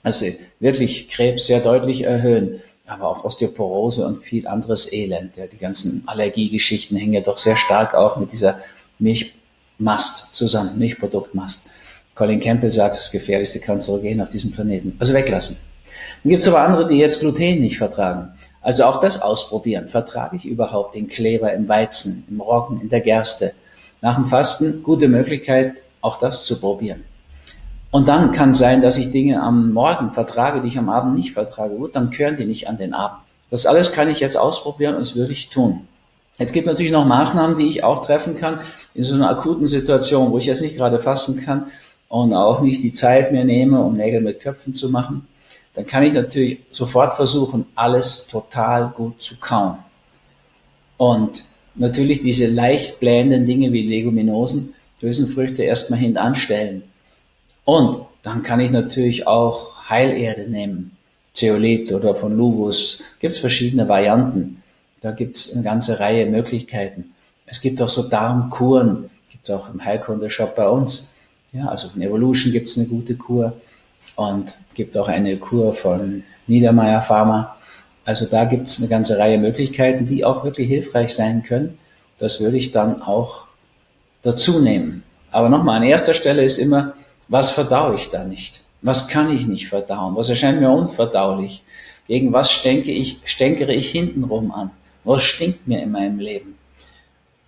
dass 0.04 0.20
sie 0.20 0.40
wirklich 0.60 1.10
Krebs 1.10 1.48
sehr 1.48 1.60
deutlich 1.60 2.04
erhöhen, 2.04 2.62
aber 2.86 3.08
auch 3.08 3.24
Osteoporose 3.24 4.06
und 4.06 4.18
viel 4.18 4.48
anderes 4.48 4.94
Elend. 4.94 5.36
Ja, 5.38 5.48
die 5.48 5.58
ganzen 5.58 6.04
Allergiegeschichten 6.06 6.98
hängen 6.98 7.14
ja 7.14 7.22
doch 7.22 7.38
sehr 7.38 7.58
stark 7.58 7.96
auch 7.96 8.18
mit 8.18 8.32
dieser 8.32 8.60
Milchmast 9.00 10.36
zusammen, 10.36 10.78
Milchproduktmast. 10.78 11.72
Colin 12.16 12.40
Campbell 12.40 12.72
sagt, 12.72 12.96
das 12.96 13.12
gefährlichste 13.12 13.60
Kanzerogen 13.60 14.22
auf 14.22 14.30
diesem 14.30 14.52
Planeten. 14.52 14.96
Also 15.00 15.14
weglassen. 15.14 15.58
Dann 16.24 16.30
gibt 16.30 16.42
es 16.42 16.48
aber 16.48 16.62
andere, 16.62 16.88
die 16.88 16.98
jetzt 16.98 17.20
Gluten 17.20 17.60
nicht 17.60 17.78
vertragen. 17.78 18.30
Also 18.62 18.86
auch 18.86 19.02
das 19.02 19.22
ausprobieren. 19.22 19.90
Vertrage 19.90 20.38
ich 20.38 20.46
überhaupt 20.46 20.96
den 20.96 21.08
Kleber 21.08 21.54
im 21.54 21.68
Weizen, 21.68 22.26
im 22.30 22.42
Roggen, 22.42 22.82
in 22.82 22.90
der 22.90 23.02
Gerste? 23.02 23.54
Nach 24.02 24.16
dem 24.16 24.26
Fasten 24.26 24.82
gute 24.82 25.08
Möglichkeit, 25.08 25.74
auch 26.02 26.18
das 26.18 26.46
zu 26.46 26.60
probieren. 26.60 27.04
Und 27.92 28.08
dann 28.08 28.32
kann 28.32 28.52
es 28.52 28.58
sein, 28.58 28.82
dass 28.82 28.98
ich 28.98 29.12
Dinge 29.12 29.42
am 29.42 29.72
Morgen 29.72 30.12
vertrage, 30.12 30.62
die 30.62 30.68
ich 30.68 30.78
am 30.78 30.90
Abend 30.90 31.16
nicht 31.16 31.34
vertrage. 31.34 31.76
Gut, 31.76 31.96
dann 31.96 32.10
gehören 32.10 32.38
die 32.38 32.46
nicht 32.46 32.68
an 32.68 32.78
den 32.78 32.94
Abend. 32.94 33.20
Das 33.50 33.66
alles 33.66 33.92
kann 33.92 34.10
ich 34.10 34.20
jetzt 34.20 34.38
ausprobieren 34.38 34.96
und 34.96 35.16
würde 35.16 35.34
ich 35.34 35.50
tun. 35.50 35.88
Jetzt 36.38 36.52
gibt 36.52 36.68
natürlich 36.68 36.92
noch 36.92 37.06
Maßnahmen, 37.06 37.58
die 37.58 37.70
ich 37.70 37.84
auch 37.84 38.06
treffen 38.06 38.38
kann 38.38 38.60
in 38.94 39.04
so 39.04 39.16
einer 39.16 39.30
akuten 39.30 39.68
Situation, 39.68 40.32
wo 40.32 40.38
ich 40.38 40.46
jetzt 40.46 40.62
nicht 40.62 40.76
gerade 40.76 41.00
fasten 41.00 41.46
kann 41.46 41.68
und 42.10 42.34
auch 42.34 42.62
nicht 42.62 42.84
die 42.84 42.94
Zeit 42.94 43.32
mehr 43.32 43.46
nehme, 43.46 43.82
um 43.82 43.96
Nägel 43.96 44.22
mit 44.22 44.40
Köpfen 44.40 44.74
zu 44.74 44.90
machen. 44.90 45.28
Dann 45.74 45.86
kann 45.86 46.04
ich 46.04 46.14
natürlich 46.14 46.60
sofort 46.72 47.14
versuchen, 47.14 47.66
alles 47.76 48.28
total 48.28 48.90
gut 48.96 49.22
zu 49.22 49.40
kauen. 49.40 49.78
Und 50.98 51.44
natürlich 51.76 52.22
diese 52.22 52.48
leicht 52.48 53.00
blähenden 53.00 53.46
Dinge 53.46 53.74
wie 53.74 53.88
Leguminosen, 53.88 54.74
Hülsenfrüchte 55.02 55.64
erstmal 55.64 56.00
hintanstellen. 56.00 56.84
Und 57.66 58.06
dann 58.24 58.44
kann 58.44 58.60
ich 58.60 58.72
natürlich 58.72 59.28
auch 59.28 59.90
Heilerde 59.90 60.50
nehmen. 60.50 60.98
Zeolit 61.34 61.92
oder 61.92 62.16
von 62.16 62.36
Luvus. 62.36 63.04
Gibt 63.20 63.34
es 63.34 63.40
verschiedene 63.40 63.90
Varianten. 63.90 64.64
Da 65.02 65.12
gibt 65.12 65.36
es 65.36 65.54
eine 65.54 65.64
ganze 65.64 66.00
Reihe 66.00 66.26
Möglichkeiten. 66.28 67.14
Es 67.46 67.60
gibt 67.60 67.82
auch 67.82 67.90
so 67.90 68.10
Darmkuren. 68.10 69.10
Gibt 69.30 69.50
es 69.50 69.54
auch 69.54 69.72
im 69.74 69.84
Heilkunde-Shop 69.84 70.56
bei 70.56 70.68
uns. 70.70 71.15
Ja, 71.56 71.70
also 71.70 71.88
von 71.88 72.02
Evolution 72.02 72.52
gibt 72.52 72.68
es 72.68 72.78
eine 72.78 72.88
gute 72.88 73.16
Kur. 73.16 73.54
Und 74.18 74.56
gibt 74.74 74.98
auch 74.98 75.08
eine 75.08 75.38
Kur 75.38 75.74
von 75.74 76.24
Niedermeyer 76.48 77.02
Pharma. 77.02 77.56
Also 78.04 78.26
da 78.26 78.44
gibt 78.44 78.68
es 78.68 78.80
eine 78.80 78.90
ganze 78.90 79.18
Reihe 79.18 79.38
Möglichkeiten, 79.38 80.06
die 80.06 80.26
auch 80.26 80.44
wirklich 80.44 80.68
hilfreich 80.68 81.16
sein 81.16 81.44
können. 81.44 81.78
Das 82.18 82.42
würde 82.42 82.58
ich 82.58 82.72
dann 82.72 83.02
auch 83.02 83.48
dazu 84.22 84.62
nehmen. 84.62 85.04
Aber 85.32 85.50
nochmal, 85.50 85.78
an 85.78 85.84
erster 85.84 86.14
Stelle 86.14 86.44
ist 86.44 86.58
immer, 86.58 86.94
was 87.30 87.52
verdaue 87.52 87.96
ich 87.96 88.10
da 88.10 88.26
nicht? 88.26 88.62
Was 88.82 89.08
kann 89.08 89.36
ich 89.36 89.48
nicht 89.48 89.68
verdauen? 89.68 90.16
Was 90.16 90.30
erscheint 90.30 90.60
mir 90.60 90.70
unverdaulich? 90.70 91.64
Gegen 92.08 92.34
was 92.34 92.52
stänke 92.52 92.92
ich, 92.92 93.20
stänkere 93.26 93.74
ich 93.74 93.90
hintenrum 93.90 94.52
an? 94.52 94.72
Was 95.04 95.24
stinkt 95.24 95.68
mir 95.68 95.82
in 95.82 95.92
meinem 95.92 96.20
Leben? 96.20 96.58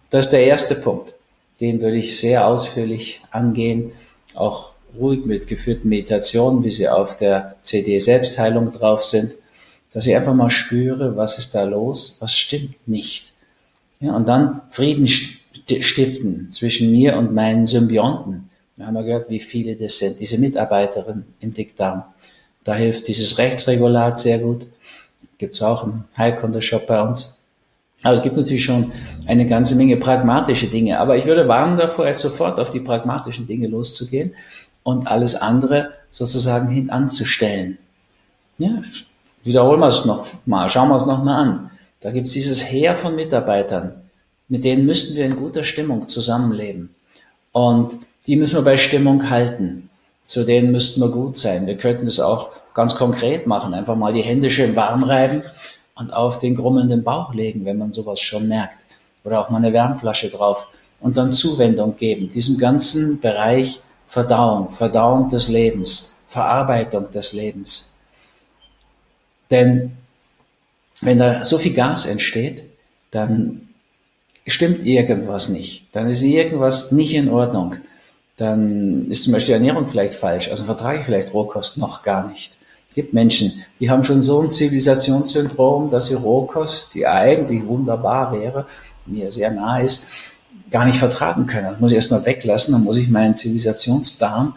Das 0.09 0.27
ist 0.27 0.31
der 0.31 0.45
erste 0.45 0.75
Punkt. 0.75 1.13
Den 1.59 1.81
würde 1.81 1.97
ich 1.97 2.19
sehr 2.19 2.47
ausführlich 2.47 3.21
angehen, 3.31 3.91
auch 4.35 4.73
ruhig 4.97 5.25
mit 5.25 5.47
geführten 5.47 5.89
Meditationen, 5.89 6.63
wie 6.63 6.69
sie 6.69 6.89
auf 6.89 7.17
der 7.17 7.55
CD 7.63 7.99
Selbstheilung 7.99 8.71
drauf 8.71 9.03
sind, 9.03 9.33
dass 9.91 10.05
ich 10.05 10.15
einfach 10.15 10.33
mal 10.33 10.49
spüre, 10.49 11.15
was 11.15 11.39
ist 11.39 11.55
da 11.55 11.63
los, 11.63 12.17
was 12.19 12.35
stimmt 12.35 12.87
nicht. 12.87 13.33
Ja, 13.99 14.15
und 14.15 14.27
dann 14.27 14.61
Frieden 14.69 15.07
stiften 15.07 16.51
zwischen 16.51 16.91
mir 16.91 17.17
und 17.17 17.33
meinen 17.33 17.65
Symbionten. 17.65 18.49
Wir 18.75 18.85
haben 18.85 18.95
ja 18.95 19.01
gehört, 19.01 19.29
wie 19.29 19.39
viele 19.39 19.75
das 19.75 19.97
sind, 19.97 20.19
diese 20.19 20.37
Mitarbeiterin 20.37 21.25
im 21.39 21.53
Dickdarm. 21.53 22.03
Da 22.63 22.75
hilft 22.75 23.07
dieses 23.07 23.39
Rechtsregulat 23.39 24.19
sehr 24.19 24.39
gut. 24.39 24.67
Gibt's 25.39 25.61
auch 25.61 25.83
im 25.83 26.03
Heilkunde-Shop 26.15 26.85
bei 26.85 27.01
uns. 27.01 27.36
Aber 28.03 28.13
es 28.13 28.21
gibt 28.21 28.37
natürlich 28.37 28.63
schon 28.63 28.91
eine 29.25 29.47
ganze 29.47 29.75
Menge 29.75 29.97
pragmatische 29.97 30.67
Dinge. 30.67 30.99
Aber 30.99 31.17
ich 31.17 31.25
würde 31.25 31.47
warnen 31.47 31.77
davor, 31.77 32.07
jetzt 32.07 32.21
sofort 32.21 32.59
auf 32.59 32.71
die 32.71 32.79
pragmatischen 32.79 33.47
Dinge 33.47 33.67
loszugehen 33.67 34.33
und 34.83 35.07
alles 35.07 35.35
andere 35.35 35.91
sozusagen 36.11 36.69
hintanzustellen. 36.69 37.77
Ja, 38.57 38.81
wiederholen 39.43 39.79
wir 39.79 39.87
es 39.87 40.05
noch 40.05 40.27
mal, 40.45 40.69
schauen 40.69 40.89
wir 40.89 40.97
es 40.97 41.05
noch 41.05 41.23
mal 41.23 41.35
an. 41.35 41.71
Da 41.99 42.11
gibt's 42.11 42.31
dieses 42.31 42.71
Heer 42.71 42.95
von 42.95 43.15
Mitarbeitern, 43.15 44.03
mit 44.47 44.63
denen 44.63 44.85
müssten 44.85 45.15
wir 45.17 45.25
in 45.25 45.35
guter 45.35 45.63
Stimmung 45.63 46.07
zusammenleben. 46.07 46.95
Und 47.51 47.93
die 48.27 48.35
müssen 48.35 48.55
wir 48.55 48.63
bei 48.63 48.77
Stimmung 48.77 49.29
halten. 49.29 49.89
Zu 50.25 50.43
denen 50.43 50.71
müssten 50.71 51.01
wir 51.01 51.09
gut 51.09 51.37
sein. 51.37 51.65
Wir 51.65 51.77
könnten 51.77 52.07
es 52.07 52.19
auch 52.19 52.51
ganz 52.73 52.95
konkret 52.95 53.47
machen. 53.47 53.73
Einfach 53.73 53.95
mal 53.95 54.13
die 54.13 54.21
Hände 54.21 54.51
schön 54.51 54.75
warm 54.75 55.03
reiben 55.03 55.41
und 55.99 56.11
auf 56.11 56.39
den 56.39 56.55
grummelnden 56.55 57.03
Bauch 57.03 57.33
legen, 57.33 57.65
wenn 57.65 57.77
man 57.77 57.93
sowas 57.93 58.19
schon 58.19 58.47
merkt. 58.47 58.77
Oder 59.23 59.41
auch 59.41 59.49
mal 59.49 59.57
eine 59.57 59.73
Wärmflasche 59.73 60.29
drauf. 60.29 60.73
Und 60.99 61.17
dann 61.17 61.33
Zuwendung 61.33 61.97
geben. 61.97 62.29
Diesem 62.31 62.57
ganzen 62.57 63.19
Bereich 63.19 63.81
Verdauung, 64.07 64.69
Verdauung 64.69 65.29
des 65.29 65.49
Lebens, 65.49 66.23
Verarbeitung 66.27 67.11
des 67.11 67.33
Lebens. 67.33 67.99
Denn 69.51 69.91
wenn 71.01 71.19
da 71.19 71.45
so 71.45 71.57
viel 71.57 71.73
Gas 71.73 72.05
entsteht, 72.05 72.63
dann 73.11 73.69
stimmt 74.45 74.85
irgendwas 74.85 75.49
nicht. 75.49 75.95
Dann 75.95 76.09
ist 76.09 76.21
irgendwas 76.21 76.91
nicht 76.91 77.13
in 77.13 77.29
Ordnung 77.29 77.75
dann 78.37 79.09
ist 79.09 79.23
zum 79.23 79.33
Beispiel 79.33 79.55
die 79.55 79.65
Ernährung 79.65 79.87
vielleicht 79.87 80.13
falsch, 80.13 80.49
also 80.49 80.63
vertrage 80.63 80.99
ich 80.99 81.05
vielleicht 81.05 81.33
Rohkost 81.33 81.79
noch 81.79 82.03
gar 82.03 82.29
nicht. 82.29 82.53
Es 82.97 83.03
gibt 83.03 83.13
Menschen, 83.13 83.63
die 83.79 83.91
haben 83.91 84.03
schon 84.03 84.23
so 84.23 84.41
ein 84.41 84.51
Zivilisationssyndrom, 84.51 85.91
dass 85.91 86.07
sie 86.07 86.15
Rohkost, 86.15 86.95
die 86.95 87.05
eigentlich 87.05 87.63
wunderbar 87.67 88.31
wäre, 88.31 88.65
mir 89.05 89.31
sehr 89.31 89.51
nah 89.51 89.79
ist, 89.81 90.09
gar 90.71 90.83
nicht 90.83 90.97
vertragen 90.97 91.45
können. 91.45 91.67
Das 91.67 91.79
muss 91.79 91.91
ich 91.91 91.97
erstmal 91.97 92.25
weglassen, 92.25 92.73
dann 92.73 92.83
muss 92.83 92.97
ich 92.97 93.09
meinen 93.09 93.35
Zivilisationsdarm 93.35 94.55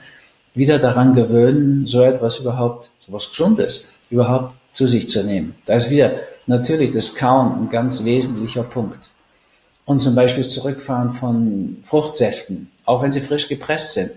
wieder 0.55 0.79
daran 0.79 1.13
gewöhnen, 1.13 1.85
so 1.85 2.01
etwas 2.01 2.39
überhaupt, 2.39 2.89
so 2.99 3.13
was 3.13 3.29
Gesundes, 3.29 3.93
überhaupt 4.09 4.55
zu 4.73 4.87
sich 4.87 5.11
zu 5.11 5.23
nehmen. 5.23 5.55
Da 5.67 5.75
ist 5.75 5.91
wieder 5.91 6.13
natürlich 6.47 6.93
das 6.93 7.17
Kauen 7.17 7.65
ein 7.65 7.69
ganz 7.69 8.05
wesentlicher 8.05 8.63
Punkt. 8.63 9.11
Und 9.85 10.01
zum 10.01 10.15
Beispiel 10.15 10.45
das 10.45 10.55
Zurückfahren 10.55 11.13
von 11.13 11.77
Fruchtsäften, 11.83 12.71
auch 12.87 13.03
wenn 13.03 13.13
sie 13.13 13.21
frisch 13.21 13.49
gepresst 13.49 13.93
sind, 13.93 14.13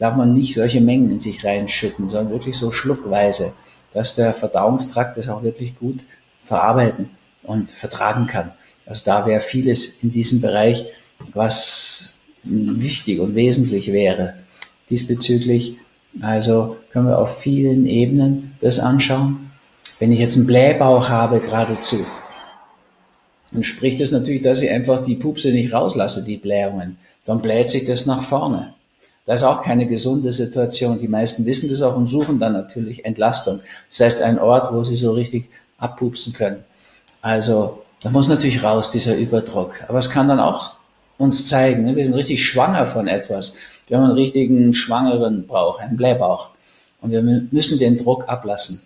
darf 0.00 0.16
man 0.16 0.34
nicht 0.34 0.54
solche 0.54 0.80
Mengen 0.80 1.10
in 1.12 1.20
sich 1.20 1.44
reinschütten, 1.44 2.08
sondern 2.08 2.32
wirklich 2.32 2.56
so 2.56 2.72
schluckweise, 2.72 3.52
dass 3.92 4.16
der 4.16 4.34
Verdauungstrakt 4.34 5.16
das 5.16 5.28
auch 5.28 5.44
wirklich 5.44 5.78
gut 5.78 6.04
verarbeiten 6.44 7.10
und 7.44 7.70
vertragen 7.70 8.26
kann. 8.26 8.50
Also 8.86 9.02
da 9.04 9.26
wäre 9.26 9.40
vieles 9.40 10.02
in 10.02 10.10
diesem 10.10 10.40
Bereich, 10.40 10.86
was 11.34 12.18
wichtig 12.42 13.20
und 13.20 13.36
wesentlich 13.36 13.92
wäre. 13.92 14.34
Diesbezüglich, 14.88 15.76
also 16.20 16.76
können 16.90 17.06
wir 17.06 17.18
auf 17.18 17.38
vielen 17.38 17.86
Ebenen 17.86 18.56
das 18.60 18.80
anschauen. 18.80 19.52
Wenn 20.00 20.10
ich 20.10 20.18
jetzt 20.18 20.36
einen 20.36 20.46
Blähbauch 20.46 21.08
habe 21.08 21.40
geradezu, 21.40 22.04
dann 23.52 23.62
spricht 23.62 24.00
das 24.00 24.12
natürlich, 24.12 24.42
dass 24.42 24.62
ich 24.62 24.70
einfach 24.70 25.04
die 25.04 25.16
Pupse 25.16 25.52
nicht 25.52 25.72
rauslasse, 25.72 26.24
die 26.24 26.36
Blähungen 26.36 26.96
dann 27.30 27.42
bläht 27.42 27.70
sich 27.70 27.84
das 27.84 28.06
nach 28.06 28.24
vorne. 28.24 28.74
Das 29.30 29.42
ist 29.42 29.46
auch 29.46 29.62
keine 29.62 29.86
gesunde 29.86 30.32
Situation. 30.32 30.98
Die 30.98 31.06
meisten 31.06 31.46
wissen 31.46 31.70
das 31.70 31.82
auch 31.82 31.96
und 31.96 32.06
suchen 32.06 32.40
dann 32.40 32.52
natürlich 32.52 33.04
Entlastung. 33.04 33.60
Das 33.88 34.00
heißt, 34.00 34.22
ein 34.22 34.40
Ort, 34.40 34.74
wo 34.74 34.82
sie 34.82 34.96
so 34.96 35.12
richtig 35.12 35.48
abpupsen 35.78 36.32
können. 36.32 36.64
Also, 37.22 37.84
da 38.02 38.10
muss 38.10 38.28
natürlich 38.28 38.64
raus, 38.64 38.90
dieser 38.90 39.14
Überdruck. 39.14 39.84
Aber 39.86 40.00
es 40.00 40.10
kann 40.10 40.26
dann 40.26 40.40
auch 40.40 40.78
uns 41.16 41.46
zeigen, 41.46 41.84
ne? 41.84 41.94
wir 41.94 42.04
sind 42.04 42.16
richtig 42.16 42.44
schwanger 42.44 42.88
von 42.88 43.06
etwas. 43.06 43.56
Wir 43.86 43.98
haben 43.98 44.06
einen 44.06 44.14
richtigen 44.14 44.74
schwangeren 44.74 45.46
Bauch, 45.46 45.78
einen 45.78 45.96
Blähbauch. 45.96 46.50
Und 47.00 47.12
wir 47.12 47.22
müssen 47.22 47.78
den 47.78 47.98
Druck 47.98 48.28
ablassen. 48.28 48.80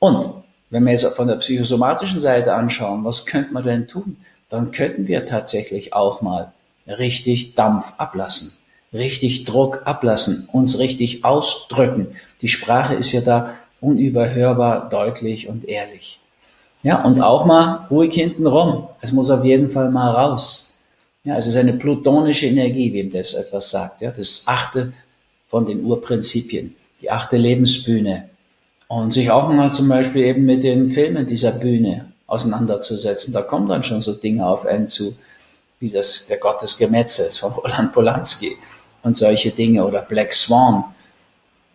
Und 0.00 0.26
wenn 0.68 0.82
wir 0.82 0.90
jetzt 0.90 1.06
von 1.14 1.28
der 1.28 1.36
psychosomatischen 1.36 2.18
Seite 2.18 2.54
anschauen, 2.54 3.04
was 3.04 3.24
könnte 3.24 3.52
man 3.52 3.62
denn 3.62 3.86
tun? 3.86 4.16
Dann 4.48 4.72
könnten 4.72 5.06
wir 5.06 5.26
tatsächlich 5.26 5.94
auch 5.94 6.22
mal 6.22 6.52
richtig 6.88 7.54
Dampf 7.54 7.94
ablassen, 7.98 8.54
richtig 8.92 9.44
Druck 9.44 9.82
ablassen, 9.84 10.48
uns 10.52 10.78
richtig 10.78 11.24
ausdrücken. 11.24 12.08
Die 12.42 12.48
Sprache 12.48 12.94
ist 12.94 13.12
ja 13.12 13.20
da 13.20 13.54
unüberhörbar, 13.80 14.88
deutlich 14.88 15.48
und 15.48 15.68
ehrlich. 15.68 16.20
Ja, 16.82 17.04
und 17.04 17.20
auch 17.20 17.44
mal 17.44 17.86
ruhig 17.90 18.14
hinten 18.14 18.46
rum. 18.46 18.88
Es 19.00 19.12
muss 19.12 19.30
auf 19.30 19.44
jeden 19.44 19.68
Fall 19.68 19.90
mal 19.90 20.10
raus. 20.10 20.78
Ja, 21.24 21.36
es 21.36 21.46
ist 21.46 21.56
eine 21.56 21.72
plutonische 21.72 22.46
Energie, 22.46 22.92
wem 22.92 23.10
das 23.10 23.34
etwas 23.34 23.70
sagt. 23.70 24.02
Ja, 24.02 24.12
das 24.12 24.44
achte 24.46 24.92
von 25.48 25.66
den 25.66 25.84
Urprinzipien, 25.84 26.76
die 27.00 27.10
achte 27.10 27.36
Lebensbühne. 27.36 28.28
Und 28.88 29.12
sich 29.12 29.32
auch 29.32 29.48
mal 29.48 29.72
zum 29.72 29.88
Beispiel 29.88 30.24
eben 30.24 30.44
mit 30.44 30.62
den 30.62 30.90
Filmen 30.90 31.26
dieser 31.26 31.50
Bühne 31.50 32.12
auseinanderzusetzen. 32.28 33.34
Da 33.34 33.42
kommen 33.42 33.68
dann 33.68 33.82
schon 33.82 34.00
so 34.00 34.12
Dinge 34.12 34.46
auf 34.46 34.64
einen 34.64 34.86
zu, 34.86 35.16
wie 35.80 35.90
das 35.90 36.26
Der 36.28 36.38
Gott 36.38 36.62
des 36.62 36.78
Gemetzels 36.78 37.38
von 37.38 37.52
Roland 37.52 37.92
Polanski 37.92 38.56
und 39.06 39.16
solche 39.16 39.52
Dinge 39.52 39.86
oder 39.86 40.02
Black 40.02 40.32
Swan 40.32 40.84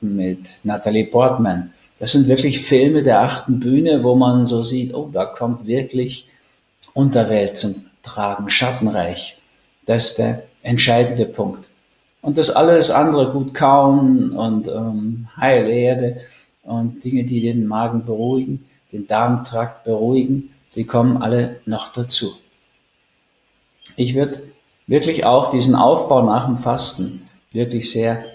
mit 0.02 0.50
Natalie 0.64 1.06
Portman. 1.06 1.72
Das 1.98 2.12
sind 2.12 2.28
wirklich 2.28 2.60
Filme 2.60 3.04
der 3.04 3.22
achten 3.22 3.62
Bühne, 3.62 4.04
wo 4.04 4.16
man 4.16 4.46
so 4.46 4.66
sieht, 4.66 4.94
oh, 4.94 5.10
da 5.14 5.26
kommt 5.26 5.66
wirklich 5.66 6.28
Unterwelt 6.94 7.56
zum 7.56 7.86
Tragen, 8.04 8.50
Schattenreich. 8.50 9.38
Das 9.86 10.08
ist 10.08 10.20
der 10.20 10.44
entscheidende 10.62 11.26
Punkt. 11.26 11.70
Und 12.22 12.38
das 12.38 12.50
alles 12.50 12.92
andere 12.92 13.32
gut 13.32 13.54
kauen 13.54 14.32
und 14.32 14.68
ähm, 14.68 15.30
heile 15.38 15.72
Erde 15.72 16.22
und 16.64 17.02
Dinge, 17.02 17.24
die 17.24 17.40
den 17.40 17.66
Magen 17.66 18.04
beruhigen, 18.06 18.66
den 18.92 19.08
Darmtrakt 19.08 19.86
beruhigen, 19.86 20.54
die 20.76 20.84
kommen 20.84 21.22
alle 21.22 21.62
noch 21.66 21.94
dazu. 21.94 22.34
Ich 23.96 24.16
würde 24.16 24.51
wirklich 24.92 25.26
auch 25.26 25.52
diesen 25.52 25.74
Aufbau 25.74 26.22
nach 26.22 26.48
dem 26.48 26.58
Fasten 26.58 27.26
wirklich 27.54 27.94
sehr 27.94 28.26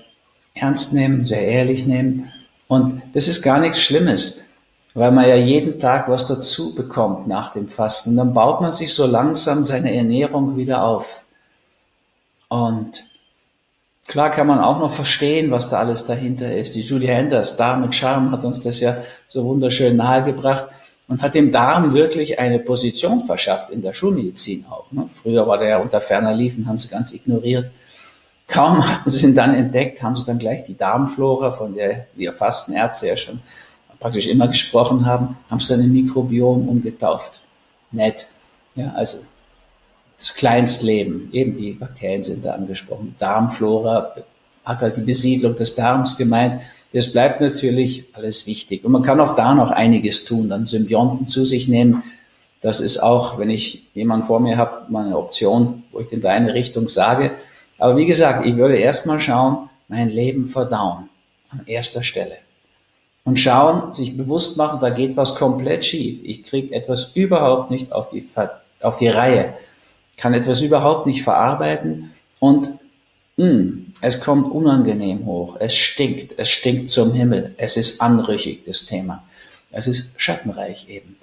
ernst 0.54 0.94
nehmen, 0.94 1.22
sehr 1.22 1.46
ehrlich 1.46 1.86
nehmen 1.86 2.32
und 2.66 3.02
das 3.12 3.28
ist 3.28 3.42
gar 3.42 3.60
nichts 3.60 3.78
Schlimmes, 3.78 4.54
weil 4.94 5.12
man 5.12 5.28
ja 5.28 5.36
jeden 5.36 5.78
Tag 5.78 6.08
was 6.08 6.26
dazu 6.26 6.74
bekommt 6.74 7.28
nach 7.28 7.52
dem 7.52 7.68
Fasten. 7.68 8.10
Und 8.10 8.16
dann 8.16 8.32
baut 8.34 8.62
man 8.62 8.72
sich 8.72 8.94
so 8.94 9.06
langsam 9.06 9.64
seine 9.64 9.94
Ernährung 9.94 10.56
wieder 10.56 10.82
auf. 10.82 11.26
Und 12.48 13.04
klar 14.08 14.30
kann 14.30 14.46
man 14.46 14.58
auch 14.58 14.78
noch 14.78 14.92
verstehen, 14.92 15.50
was 15.50 15.68
da 15.68 15.78
alles 15.78 16.06
dahinter 16.06 16.56
ist. 16.56 16.74
Die 16.74 16.80
Julie 16.80 17.12
Henders, 17.12 17.58
Darm 17.58 17.82
mit 17.82 17.94
Charme, 17.94 18.30
hat 18.32 18.46
uns 18.46 18.60
das 18.60 18.80
ja 18.80 18.96
so 19.28 19.44
wunderschön 19.44 19.96
nahegebracht 19.96 20.68
und 21.08 21.22
hat 21.22 21.34
dem 21.34 21.52
Darm 21.52 21.94
wirklich 21.94 22.38
eine 22.38 22.58
Position 22.58 23.20
verschafft 23.20 23.70
in 23.70 23.82
der 23.82 23.92
Schulmedizin 23.92 24.66
auch. 24.68 24.90
Ne? 24.90 25.08
Früher 25.12 25.46
war 25.46 25.58
der 25.58 25.68
ja 25.68 25.78
unter 25.78 26.00
ferner 26.00 26.34
Liefen, 26.34 26.66
haben 26.66 26.78
sie 26.78 26.88
ganz 26.88 27.14
ignoriert. 27.14 27.70
Kaum 28.48 28.88
hatten 28.88 29.10
sie 29.10 29.26
ihn 29.26 29.34
dann 29.34 29.54
entdeckt, 29.54 30.02
haben 30.02 30.16
sie 30.16 30.24
dann 30.24 30.38
gleich 30.38 30.64
die 30.64 30.76
Darmflora, 30.76 31.50
von 31.50 31.74
der 31.74 32.06
wir 32.14 32.32
Fastenärzte 32.32 33.08
ja 33.08 33.16
schon 33.16 33.40
praktisch 33.98 34.26
immer 34.26 34.48
gesprochen 34.48 35.06
haben, 35.06 35.36
haben 35.50 35.60
sie 35.60 35.74
dann 35.74 35.84
im 35.84 35.92
Mikrobiom 35.92 36.68
umgetauft. 36.68 37.40
Nett. 37.90 38.26
Ja, 38.74 38.92
also 38.94 39.18
das 40.18 40.34
Kleinstleben, 40.34 41.30
eben 41.32 41.56
die 41.56 41.72
Bakterien 41.72 42.24
sind 42.24 42.44
da 42.44 42.52
angesprochen. 42.52 43.14
Darmflora 43.18 44.14
hat 44.64 44.80
halt 44.80 44.96
die 44.96 45.02
Besiedlung 45.02 45.56
des 45.56 45.74
Darms 45.74 46.16
gemeint. 46.16 46.60
Das 46.92 47.12
bleibt 47.12 47.40
natürlich 47.40 48.06
alles 48.14 48.46
wichtig. 48.46 48.84
Und 48.84 48.92
man 48.92 49.02
kann 49.02 49.20
auch 49.20 49.34
da 49.34 49.54
noch 49.54 49.70
einiges 49.70 50.24
tun, 50.24 50.48
dann 50.48 50.66
Symbionten 50.66 51.26
zu 51.26 51.44
sich 51.44 51.68
nehmen. 51.68 52.02
Das 52.60 52.80
ist 52.80 52.98
auch, 52.98 53.38
wenn 53.38 53.50
ich 53.50 53.88
jemanden 53.94 54.26
vor 54.26 54.40
mir 54.40 54.56
habe, 54.56 54.90
mal 54.90 55.06
eine 55.06 55.18
Option, 55.18 55.82
wo 55.92 56.00
ich 56.00 56.10
in 56.12 56.24
eine 56.24 56.54
Richtung 56.54 56.88
sage. 56.88 57.32
Aber 57.78 57.96
wie 57.96 58.06
gesagt, 58.06 58.46
ich 58.46 58.56
würde 58.56 58.76
erstmal 58.76 59.20
schauen, 59.20 59.68
mein 59.88 60.08
Leben 60.08 60.46
verdauen. 60.46 61.08
An 61.48 61.60
erster 61.66 62.02
Stelle. 62.02 62.38
Und 63.24 63.38
schauen, 63.38 63.94
sich 63.94 64.16
bewusst 64.16 64.56
machen, 64.56 64.80
da 64.80 64.90
geht 64.90 65.16
was 65.16 65.36
komplett 65.36 65.84
schief. 65.84 66.20
Ich 66.22 66.44
kriege 66.44 66.74
etwas 66.74 67.12
überhaupt 67.14 67.70
nicht 67.70 67.92
auf 67.92 68.08
die, 68.08 68.26
auf 68.80 68.96
die 68.96 69.08
Reihe. 69.08 69.54
Kann 70.16 70.34
etwas 70.34 70.60
überhaupt 70.60 71.06
nicht 71.06 71.22
verarbeiten. 71.22 72.12
Und 72.38 72.78
mh, 73.36 73.46
hm, 73.46 73.92
es 74.00 74.20
kommt 74.20 74.50
unangenehm 74.52 75.24
hoch. 75.26 75.56
Es 75.58 75.74
stinkt. 75.74 76.38
Es 76.38 76.48
stinkt 76.48 76.90
zum 76.90 77.12
Himmel. 77.12 77.54
Es 77.56 77.76
ist 77.76 78.00
anrüchig, 78.00 78.64
das 78.64 78.86
Thema. 78.86 79.24
Es 79.70 79.86
ist 79.86 80.12
schattenreich 80.16 80.88
eben. 80.88 81.16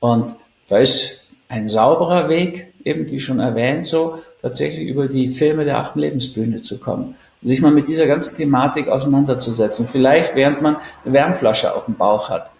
Und 0.00 0.34
da 0.68 0.78
ist 0.78 1.28
ein 1.48 1.68
sauberer 1.68 2.28
Weg, 2.28 2.72
eben 2.84 3.10
wie 3.10 3.20
schon 3.20 3.40
erwähnt, 3.40 3.86
so 3.86 4.18
tatsächlich 4.42 4.88
über 4.88 5.08
die 5.08 5.28
Filme 5.28 5.64
der 5.64 5.78
achten 5.78 6.00
Lebensbühne 6.00 6.62
zu 6.62 6.78
kommen 6.78 7.16
und 7.42 7.48
sich 7.48 7.60
mal 7.60 7.70
mit 7.70 7.88
dieser 7.88 8.06
ganzen 8.06 8.36
Thematik 8.36 8.88
auseinanderzusetzen. 8.88 9.86
Vielleicht 9.86 10.34
während 10.34 10.62
man 10.62 10.76
eine 11.04 11.14
Wärmflasche 11.14 11.74
auf 11.74 11.86
dem 11.86 11.96
Bauch 11.96 12.28
hat 12.28 12.50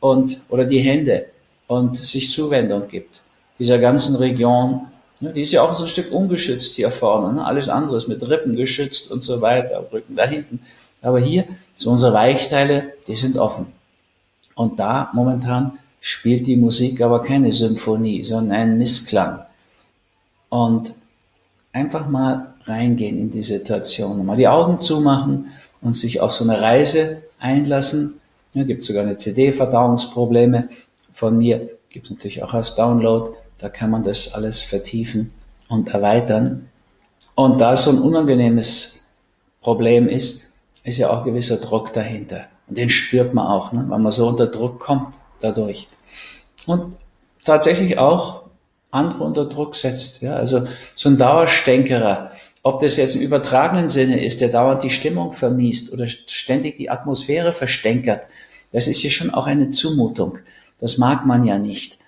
und 0.00 0.40
oder 0.48 0.64
die 0.64 0.80
Hände 0.80 1.26
und 1.66 1.96
sich 1.96 2.30
Zuwendung 2.30 2.88
gibt 2.88 3.20
dieser 3.58 3.78
ganzen 3.78 4.16
Region. 4.16 4.86
Ja, 5.20 5.32
die 5.32 5.42
ist 5.42 5.52
ja 5.52 5.62
auch 5.62 5.74
so 5.74 5.84
ein 5.84 5.88
Stück 5.88 6.12
ungeschützt 6.12 6.76
hier 6.76 6.90
vorne. 6.90 7.34
Ne? 7.34 7.44
Alles 7.44 7.68
andere 7.68 7.96
ist 7.96 8.08
mit 8.08 8.28
Rippen 8.28 8.54
geschützt 8.54 9.10
und 9.12 9.24
so 9.24 9.40
weiter, 9.40 9.86
Rücken 9.90 10.14
da 10.14 10.26
hinten. 10.26 10.60
Aber 11.00 11.20
hier, 11.20 11.44
so 11.74 11.90
unsere 11.90 12.12
Weichteile, 12.12 12.92
die 13.08 13.16
sind 13.16 13.38
offen. 13.38 13.66
Und 14.54 14.78
da 14.78 15.10
momentan 15.12 15.78
spielt 16.00 16.46
die 16.46 16.56
Musik 16.56 17.00
aber 17.00 17.22
keine 17.22 17.52
Symphonie, 17.52 18.24
sondern 18.24 18.56
einen 18.56 18.78
Missklang. 18.78 19.40
Und 20.48 20.92
einfach 21.72 22.08
mal 22.08 22.54
reingehen 22.64 23.18
in 23.18 23.30
die 23.30 23.42
Situation, 23.42 24.24
mal 24.24 24.36
die 24.36 24.48
Augen 24.48 24.80
zumachen 24.80 25.52
und 25.80 25.94
sich 25.94 26.20
auf 26.20 26.32
so 26.32 26.44
eine 26.44 26.60
Reise 26.60 27.22
einlassen. 27.38 28.20
Ja, 28.54 28.64
gibt 28.64 28.82
sogar 28.82 29.02
eine 29.02 29.18
CD, 29.18 29.52
Verdauungsprobleme 29.52 30.68
von 31.12 31.36
mir, 31.38 31.70
gibt 31.90 32.06
es 32.06 32.10
natürlich 32.10 32.42
auch 32.42 32.54
als 32.54 32.74
Download. 32.74 33.32
Da 33.58 33.68
kann 33.68 33.90
man 33.90 34.04
das 34.04 34.34
alles 34.34 34.60
vertiefen 34.60 35.32
und 35.68 35.88
erweitern. 35.88 36.68
Und 37.34 37.60
da 37.60 37.76
so 37.76 37.90
ein 37.90 37.98
unangenehmes 37.98 39.06
Problem 39.60 40.08
ist, 40.08 40.52
ist 40.84 40.98
ja 40.98 41.10
auch 41.10 41.24
gewisser 41.24 41.56
Druck 41.56 41.92
dahinter. 41.92 42.46
Und 42.68 42.78
den 42.78 42.90
spürt 42.90 43.34
man 43.34 43.46
auch, 43.46 43.72
ne? 43.72 43.84
wenn 43.88 44.02
man 44.02 44.12
so 44.12 44.28
unter 44.28 44.46
Druck 44.46 44.80
kommt 44.80 45.14
dadurch. 45.40 45.88
Und 46.66 46.96
tatsächlich 47.44 47.98
auch 47.98 48.42
andere 48.90 49.24
unter 49.24 49.44
Druck 49.46 49.76
setzt. 49.76 50.22
Ja? 50.22 50.36
Also 50.36 50.66
so 50.94 51.08
ein 51.08 51.18
Dauerstänkerer, 51.18 52.32
ob 52.62 52.80
das 52.80 52.96
jetzt 52.96 53.16
im 53.16 53.22
übertragenen 53.22 53.88
Sinne 53.88 54.24
ist, 54.24 54.40
der 54.40 54.48
dauernd 54.48 54.82
die 54.82 54.90
Stimmung 54.90 55.32
vermiest 55.32 55.92
oder 55.92 56.08
ständig 56.08 56.78
die 56.78 56.90
Atmosphäre 56.90 57.52
verstänkert, 57.52 58.26
das 58.72 58.88
ist 58.88 59.02
ja 59.02 59.10
schon 59.10 59.30
auch 59.30 59.46
eine 59.46 59.70
Zumutung. 59.70 60.38
Das 60.80 60.98
mag 60.98 61.26
man 61.26 61.44
ja 61.44 61.58
nicht. 61.58 61.98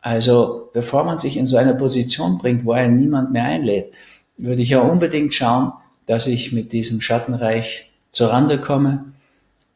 Also 0.00 0.70
bevor 0.72 1.04
man 1.04 1.18
sich 1.18 1.36
in 1.36 1.46
so 1.46 1.56
eine 1.56 1.74
Position 1.74 2.38
bringt, 2.38 2.64
wo 2.64 2.72
einen 2.72 2.98
niemand 2.98 3.32
mehr 3.32 3.44
einlädt, 3.44 3.90
würde 4.36 4.62
ich 4.62 4.70
ja 4.70 4.80
unbedingt 4.80 5.34
schauen, 5.34 5.72
dass 6.06 6.26
ich 6.26 6.52
mit 6.52 6.72
diesem 6.72 7.00
Schattenreich 7.00 7.92
zur 8.12 8.30
Rande 8.30 8.60
komme 8.60 9.04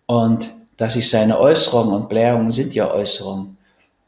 und 0.06 0.50
dass 0.76 0.96
ich 0.96 1.10
seine 1.10 1.38
Äußerungen 1.38 1.94
und 1.94 2.08
Blähungen 2.08 2.50
sind 2.50 2.74
ja 2.74 2.90
Äußerungen. 2.90 3.56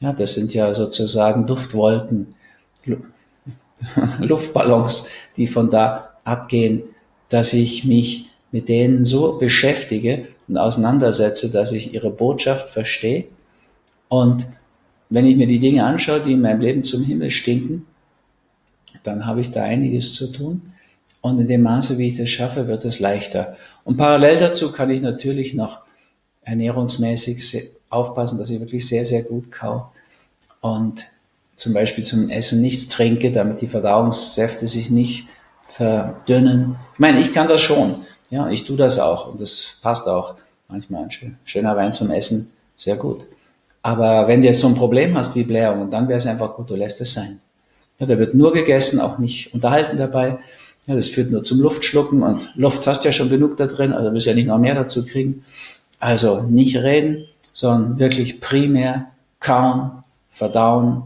Ja, 0.01 0.13
das 0.13 0.35
sind 0.35 0.55
ja 0.55 0.73
sozusagen 0.75 1.47
Duftwolken, 1.47 2.35
Luftballons, 4.19 5.11
die 5.37 5.47
von 5.47 5.71
da 5.71 6.15
abgehen, 6.25 6.83
dass 7.29 7.53
ich 7.53 7.85
mich 7.85 8.31
mit 8.53 8.69
denen 8.69 9.05
so 9.05 9.39
beschäftige 9.39 10.29
und 10.49 10.57
auseinandersetze, 10.59 11.51
dass 11.51 11.73
ich 11.73 11.95
ihre 11.95 12.11
Botschaft 12.11 12.69
verstehe. 12.69 13.27
Und 14.09 14.47
wenn 15.15 15.27
ich 15.27 15.37
mir 15.37 15.47
die 15.47 15.61
Dinge 15.61 15.85
anschaue, 15.85 16.21
die 16.21 16.33
in 16.33 16.41
meinem 16.41 16.61
Leben 16.61 16.83
zum 16.83 17.05
Himmel 17.05 17.31
stinken, 17.31 17.87
dann 19.05 19.27
habe 19.27 19.41
ich 19.41 19.53
da 19.53 19.63
einiges 19.63 20.13
zu 20.13 20.33
tun. 20.33 20.63
Und 21.21 21.39
in 21.39 21.47
dem 21.47 21.63
Maße, 21.63 21.99
wie 21.99 22.09
ich 22.09 22.19
das 22.19 22.31
schaffe, 22.31 22.67
wird 22.67 22.85
es 22.85 22.99
leichter. 22.99 23.57
Und 23.85 23.97
parallel 23.97 24.39
dazu 24.41 24.73
kann 24.73 24.91
ich 24.91 25.01
natürlich 25.01 25.55
noch 25.55 25.83
ernährungsmäßig 26.43 27.71
aufpassen, 27.91 28.39
dass 28.39 28.51
ich 28.51 28.59
wirklich 28.59 28.89
sehr, 28.89 29.07
sehr 29.07 29.23
gut 29.23 29.53
kau 29.53 29.93
und 30.61 31.05
zum 31.55 31.73
Beispiel 31.75 32.03
zum 32.03 32.29
Essen 32.29 32.61
nichts 32.61 32.89
trinke, 32.89 33.31
damit 33.31 33.61
die 33.61 33.69
Verdauungssäfte 33.69 34.67
sich 34.67 34.91
nicht 34.91 35.29
verdünnen. 35.63 36.75
Ich 36.95 36.99
meine, 36.99 37.21
ich 37.21 37.33
kann 37.33 37.47
das 37.47 37.63
schon. 37.63 37.95
Ja, 38.31 38.49
ich 38.51 38.65
tue 38.65 38.77
das 38.77 38.99
auch 38.99 39.33
und 39.33 39.41
das 39.41 39.79
passt 39.81 40.09
auch. 40.09 40.35
Manchmal 40.67 41.05
ein 41.05 41.39
schöner 41.45 41.77
Wein 41.77 41.93
zum 41.93 42.11
Essen, 42.11 42.53
sehr 42.75 42.97
gut. 42.97 43.25
Aber 43.85 44.29
wenn 44.29 44.41
du 44.41 44.49
jetzt 44.49 44.63
so 44.63 44.69
ein 44.69 44.77
Problem 44.77 45.15
hast 45.15 45.37
wie 45.37 45.43
Blähungen, 45.43 45.91
dann 45.91 46.09
wäre 46.09 46.17
es 46.17 46.27
einfach 46.27 46.55
gut, 46.55 46.71
du 46.71 46.75
lässt 46.75 47.03
es 47.03 47.13
sein. 47.13 47.41
Ja, 47.99 48.07
da 48.07 48.19
wird 48.19 48.35
nur 48.35 48.51
gegessen, 48.55 48.99
auch 48.99 49.19
nicht 49.19 49.53
unterhalten 49.53 49.99
dabei. 49.99 50.39
Ja, 50.87 50.97
das 50.97 51.09
führt 51.09 51.31
nur 51.31 51.45
zum 51.45 51.61
Luftschlucken 51.61 52.23
und 52.23 52.49
Luft 52.55 52.87
hast 52.87 53.05
ja 53.05 53.13
schon 53.13 53.29
genug 53.29 53.59
da 53.59 53.67
drin, 53.67 53.93
also 53.93 54.11
wirst 54.15 54.27
ja 54.27 54.33
nicht 54.33 54.47
noch 54.47 54.59
mehr 54.59 54.75
dazu 54.75 55.05
kriegen. 55.05 55.45
Also 56.01 56.45
nicht 56.45 56.79
reden, 56.79 57.27
sondern 57.43 57.99
wirklich 57.99 58.41
primär 58.41 59.11
kauen, 59.39 60.03
verdauen 60.31 61.03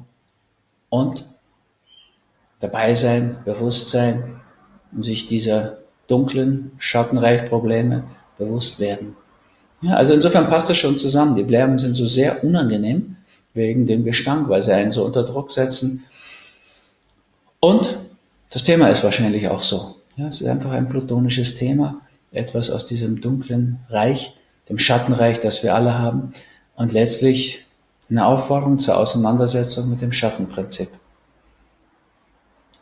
und 0.88 1.26
dabei 2.60 2.94
sein, 2.94 3.38
bewusst 3.44 3.90
sein 3.90 4.40
und 4.92 5.02
sich 5.02 5.26
dieser 5.26 5.78
dunklen 6.06 6.70
Schattenreichprobleme 6.78 8.04
bewusst 8.38 8.78
werden. 8.78 9.16
Ja, 9.80 9.94
also 9.94 10.12
insofern 10.12 10.48
passt 10.48 10.68
das 10.68 10.76
schon 10.76 10.98
zusammen. 10.98 11.36
Die 11.36 11.44
Blären 11.44 11.78
sind 11.78 11.94
so 11.94 12.06
sehr 12.06 12.42
unangenehm 12.42 13.16
wegen 13.54 13.86
dem 13.86 14.04
Gestank, 14.04 14.48
weil 14.48 14.62
sie 14.62 14.74
einen 14.74 14.90
so 14.90 15.04
unter 15.04 15.22
Druck 15.24 15.50
setzen. 15.50 16.04
Und 17.60 17.98
das 18.52 18.64
Thema 18.64 18.88
ist 18.88 19.04
wahrscheinlich 19.04 19.48
auch 19.48 19.62
so. 19.62 19.96
Ja, 20.16 20.28
es 20.28 20.40
ist 20.40 20.48
einfach 20.48 20.72
ein 20.72 20.88
plutonisches 20.88 21.56
Thema, 21.56 22.00
etwas 22.32 22.70
aus 22.70 22.86
diesem 22.86 23.20
dunklen 23.20 23.78
Reich, 23.88 24.36
dem 24.68 24.78
Schattenreich, 24.78 25.40
das 25.40 25.62
wir 25.62 25.74
alle 25.74 25.98
haben, 25.98 26.32
und 26.76 26.92
letztlich 26.92 27.64
eine 28.10 28.26
Aufforderung 28.26 28.78
zur 28.78 28.96
Auseinandersetzung 28.96 29.90
mit 29.90 30.00
dem 30.00 30.12
Schattenprinzip. 30.12 30.88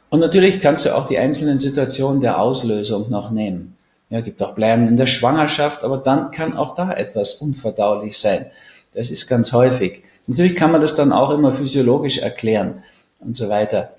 Und 0.09 0.21
natürlich 0.21 0.61
kannst 0.61 0.87
du 0.87 0.97
auch 0.97 1.07
die 1.09 1.19
einzelnen 1.19 1.59
Situationen 1.59 2.21
der 2.21 2.41
Auslösung 2.41 3.11
noch 3.11 3.31
nehmen. 3.31 3.76
Ja, 4.09 4.21
gibt 4.21 4.43
auch 4.43 4.55
Bleiben 4.55 4.87
in 4.87 4.97
der 4.97 5.07
Schwangerschaft, 5.07 5.83
aber 5.83 5.99
dann 5.99 6.31
kann 6.31 6.57
auch 6.57 6.75
da 6.75 6.93
etwas 6.93 7.35
unverdaulich 7.35 8.19
sein. 8.19 8.47
Das 8.95 9.11
ist 9.11 9.27
ganz 9.27 9.53
häufig. 9.53 10.05
Natürlich 10.27 10.55
kann 10.55 10.73
man 10.73 10.81
das 10.81 10.95
dann 10.95 11.13
auch 11.13 11.31
immer 11.31 11.53
physiologisch 11.53 12.19
erklären 12.19 12.83
und 13.21 13.37
so 13.37 13.49
weiter. 13.49 13.95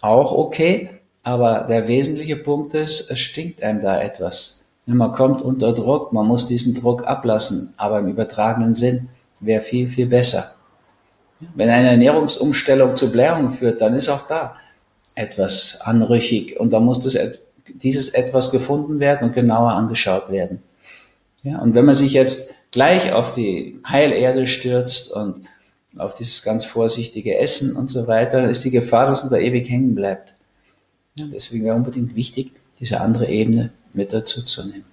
Auch 0.00 0.32
okay, 0.32 0.90
aber 1.22 1.66
der 1.68 1.88
wesentliche 1.88 2.36
Punkt 2.36 2.74
ist, 2.74 3.10
es 3.10 3.18
stinkt 3.18 3.62
einem 3.62 3.82
da 3.82 4.00
etwas. 4.00 4.68
Man 4.86 5.12
kommt 5.12 5.42
unter 5.42 5.72
Druck, 5.72 6.12
man 6.12 6.26
muss 6.26 6.46
diesen 6.46 6.74
Druck 6.74 7.06
ablassen, 7.06 7.74
aber 7.76 7.98
im 8.00 8.08
übertragenen 8.08 8.74
Sinn 8.74 9.08
wäre 9.38 9.60
viel, 9.60 9.86
viel 9.86 10.06
besser. 10.06 10.54
Wenn 11.54 11.68
eine 11.68 11.90
Ernährungsumstellung 11.90 12.96
zu 12.96 13.12
Blähung 13.12 13.50
führt, 13.50 13.80
dann 13.80 13.94
ist 13.94 14.08
auch 14.08 14.26
da 14.26 14.54
etwas 15.14 15.80
anrüchig 15.82 16.58
und 16.58 16.72
da 16.72 16.80
muss 16.80 17.00
das, 17.00 17.16
dieses 17.74 18.10
etwas 18.10 18.50
gefunden 18.50 19.00
werden 19.00 19.28
und 19.28 19.34
genauer 19.34 19.72
angeschaut 19.72 20.30
werden. 20.30 20.62
Ja, 21.42 21.58
und 21.60 21.74
wenn 21.74 21.84
man 21.84 21.94
sich 21.94 22.12
jetzt 22.12 22.70
gleich 22.70 23.12
auf 23.12 23.34
die 23.34 23.78
Heilerde 23.86 24.46
stürzt 24.46 25.12
und 25.12 25.46
auf 25.96 26.14
dieses 26.14 26.42
ganz 26.42 26.64
vorsichtige 26.64 27.38
Essen 27.38 27.76
und 27.76 27.90
so 27.90 28.06
weiter, 28.06 28.48
ist 28.48 28.64
die 28.64 28.70
Gefahr, 28.70 29.06
dass 29.06 29.22
man 29.22 29.32
da 29.32 29.38
ewig 29.38 29.68
hängen 29.68 29.94
bleibt. 29.94 30.34
Ja, 31.16 31.26
deswegen 31.32 31.64
wäre 31.64 31.76
unbedingt 31.76 32.14
wichtig, 32.14 32.52
diese 32.78 33.00
andere 33.00 33.28
Ebene 33.28 33.70
mit 33.92 34.12
dazu 34.12 34.44
zu 34.44 34.64
nehmen. 34.66 34.84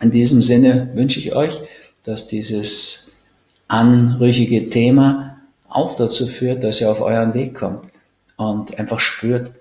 In 0.00 0.10
diesem 0.10 0.42
Sinne 0.42 0.90
wünsche 0.94 1.18
ich 1.18 1.34
euch, 1.34 1.58
dass 2.04 2.28
dieses 2.28 3.12
anrüchige 3.66 4.70
Thema 4.70 5.38
auch 5.68 5.96
dazu 5.96 6.26
führt, 6.26 6.62
dass 6.64 6.80
ihr 6.80 6.90
auf 6.90 7.00
euren 7.00 7.34
Weg 7.34 7.54
kommt 7.54 7.88
und 8.36 8.78
einfach 8.78 9.00
spürt, 9.00 9.52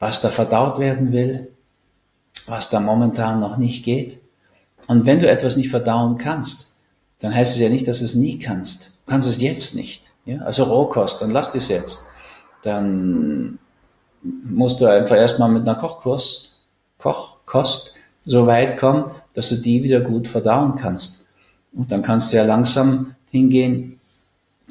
was 0.00 0.20
da 0.22 0.28
verdaut 0.28 0.80
werden 0.80 1.12
will, 1.12 1.52
was 2.46 2.70
da 2.70 2.80
momentan 2.80 3.38
noch 3.38 3.58
nicht 3.58 3.84
geht. 3.84 4.18
Und 4.88 5.06
wenn 5.06 5.20
du 5.20 5.30
etwas 5.30 5.56
nicht 5.56 5.70
verdauen 5.70 6.18
kannst, 6.18 6.80
dann 7.20 7.34
heißt 7.34 7.54
es 7.54 7.60
ja 7.60 7.68
nicht, 7.68 7.86
dass 7.86 8.00
du 8.00 8.06
es 8.06 8.16
nie 8.16 8.38
kannst. 8.38 9.00
Du 9.06 9.12
kannst 9.12 9.28
es 9.28 9.40
jetzt 9.40 9.76
nicht. 9.76 10.04
Ja? 10.24 10.38
Also 10.40 10.64
Rohkost, 10.64 11.22
dann 11.22 11.30
lass 11.30 11.52
das 11.52 11.68
jetzt. 11.68 12.06
Dann 12.62 13.58
musst 14.22 14.80
du 14.80 14.86
einfach 14.86 15.16
erstmal 15.16 15.50
mit 15.50 15.68
einer 15.68 15.78
Kochkurs, 15.78 16.62
Kochkost 16.98 17.96
so 18.24 18.46
weit 18.46 18.78
kommen, 18.78 19.04
dass 19.34 19.50
du 19.50 19.56
die 19.56 19.82
wieder 19.82 20.00
gut 20.00 20.26
verdauen 20.26 20.76
kannst. 20.76 21.34
Und 21.72 21.92
dann 21.92 22.02
kannst 22.02 22.32
du 22.32 22.38
ja 22.38 22.44
langsam 22.44 23.14
hingehen 23.30 23.98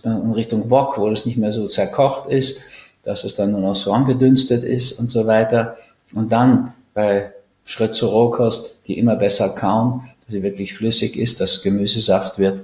äh, 0.03 0.09
in 0.09 0.31
Richtung 0.31 0.69
Wok, 0.69 0.97
wo 0.97 1.09
es 1.09 1.25
nicht 1.25 1.37
mehr 1.37 1.53
so 1.53 1.67
zerkocht 1.67 2.29
ist, 2.29 2.61
dass 3.03 3.23
es 3.23 3.35
dann 3.35 3.51
nur 3.51 3.61
noch 3.61 3.75
so 3.75 3.93
angedünstet 3.93 4.63
ist 4.63 4.99
und 4.99 5.09
so 5.09 5.27
weiter. 5.27 5.77
Und 6.13 6.31
dann 6.31 6.73
bei 6.93 7.33
Schritt 7.65 7.95
zur 7.95 8.11
Rohkost, 8.11 8.87
die 8.87 8.97
immer 8.97 9.15
besser 9.15 9.49
kauen, 9.49 10.09
dass 10.25 10.33
sie 10.33 10.43
wirklich 10.43 10.73
flüssig 10.73 11.17
ist, 11.17 11.39
dass 11.39 11.61
Gemüsesaft 11.61 12.39
wird. 12.39 12.63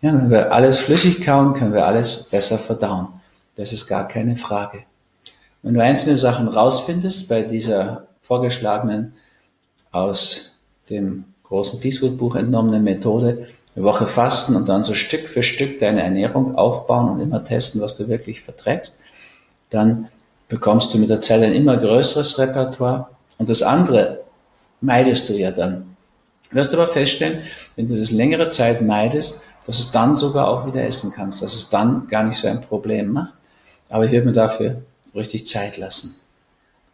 Ja, 0.00 0.12
wenn 0.12 0.30
wir 0.30 0.52
alles 0.52 0.78
flüssig 0.78 1.24
kauen, 1.24 1.54
können 1.54 1.72
wir 1.72 1.86
alles 1.86 2.24
besser 2.24 2.58
verdauen. 2.58 3.08
Das 3.56 3.72
ist 3.72 3.88
gar 3.88 4.06
keine 4.06 4.36
Frage. 4.36 4.84
Wenn 5.62 5.74
du 5.74 5.82
einzelne 5.82 6.16
Sachen 6.16 6.46
rausfindest 6.46 7.28
bei 7.28 7.42
dieser 7.42 8.06
vorgeschlagenen 8.22 9.14
aus 9.90 10.60
dem 10.88 11.24
großen 11.42 11.80
Peacewood 11.80 12.16
Buch 12.16 12.36
entnommenen 12.36 12.84
Methode, 12.84 13.48
eine 13.74 13.84
Woche 13.84 14.06
fasten 14.06 14.54
und 14.54 14.68
dann 14.68 14.84
so 14.84 14.94
Stück 14.94 15.22
für 15.22 15.42
Stück 15.42 15.80
deine 15.80 16.02
Ernährung 16.02 16.54
aufbauen 16.54 17.10
und 17.10 17.20
immer 17.20 17.42
testen, 17.42 17.80
was 17.80 17.96
du 17.96 18.08
wirklich 18.08 18.42
verträgst, 18.42 19.00
dann 19.70 20.08
bekommst 20.48 20.92
du 20.92 20.98
mit 20.98 21.10
der 21.10 21.20
Zeit 21.20 21.42
ein 21.42 21.54
immer 21.54 21.76
größeres 21.76 22.38
Repertoire. 22.38 23.08
Und 23.38 23.48
das 23.48 23.62
andere 23.62 24.20
meidest 24.80 25.28
du 25.28 25.34
ja 25.34 25.50
dann. 25.50 25.96
Du 26.50 26.56
wirst 26.56 26.72
aber 26.74 26.86
feststellen, 26.86 27.42
wenn 27.76 27.86
du 27.86 27.98
das 27.98 28.10
längere 28.10 28.50
Zeit 28.50 28.80
meidest, 28.80 29.42
dass 29.66 29.78
es 29.78 29.90
dann 29.90 30.16
sogar 30.16 30.48
auch 30.48 30.66
wieder 30.66 30.82
essen 30.82 31.12
kannst, 31.14 31.42
dass 31.42 31.54
es 31.54 31.68
dann 31.68 32.06
gar 32.06 32.24
nicht 32.24 32.38
so 32.38 32.48
ein 32.48 32.62
Problem 32.62 33.12
macht. 33.12 33.34
Aber 33.90 34.06
ich 34.06 34.12
würde 34.12 34.26
mir 34.26 34.32
dafür 34.32 34.82
richtig 35.14 35.46
Zeit 35.46 35.76
lassen. 35.76 36.22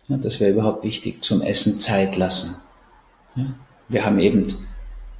Ja, 0.08 0.16
das 0.16 0.40
wäre 0.40 0.50
überhaupt 0.50 0.84
wichtig, 0.84 1.22
zum 1.22 1.40
Essen 1.42 1.78
Zeit 1.78 2.16
lassen. 2.16 2.60
Ja, 3.36 3.46
wir 3.88 4.04
haben 4.04 4.18
eben 4.18 4.42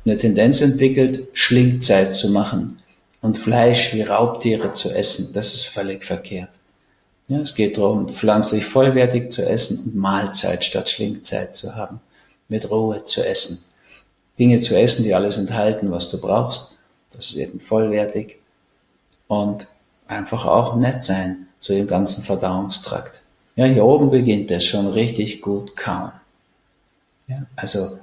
eine 0.05 0.19
Tendenz 0.19 0.61
entwickelt, 0.61 1.29
Schlingzeit 1.33 2.15
zu 2.15 2.31
machen 2.31 2.83
und 3.23 3.39
Fleisch 3.39 3.95
wie 3.95 4.03
Raubtiere 4.03 4.73
zu 4.73 4.91
essen. 4.91 5.33
Das 5.33 5.55
ist 5.55 5.67
völlig 5.67 6.05
verkehrt. 6.05 6.51
Ja, 7.29 7.39
es 7.39 7.55
geht 7.55 7.79
darum, 7.79 8.09
pflanzlich 8.09 8.67
vollwertig 8.67 9.33
zu 9.33 9.49
essen 9.49 9.85
und 9.87 9.97
Mahlzeit 9.97 10.63
statt 10.63 10.91
Schlingzeit 10.91 11.57
zu 11.57 11.75
haben. 11.75 12.01
Mit 12.49 12.71
Ruhe 12.71 13.05
zu 13.05 13.27
essen. 13.27 13.65
Dinge 14.39 14.61
zu 14.61 14.79
essen, 14.79 15.05
die 15.05 15.15
alles 15.15 15.39
enthalten, 15.39 15.91
was 15.91 16.11
du 16.11 16.21
brauchst. 16.21 16.77
Das 17.13 17.31
ist 17.31 17.37
eben 17.37 17.61
vollwertig. 17.61 18.41
Und 19.27 19.67
einfach 20.07 20.45
auch 20.45 20.77
nett 20.77 21.03
sein 21.05 21.47
zu 21.61 21.73
dem 21.73 21.87
ganzen 21.87 22.23
Verdauungstrakt. 22.23 23.23
Ja, 23.57 23.65
hier 23.65 23.85
oben 23.85 24.11
beginnt 24.11 24.51
es 24.51 24.65
schon 24.65 24.89
richtig 24.89 25.41
gut 25.41 25.77
kauen. 25.77 26.13
Ja, 27.29 27.47
also 27.57 27.99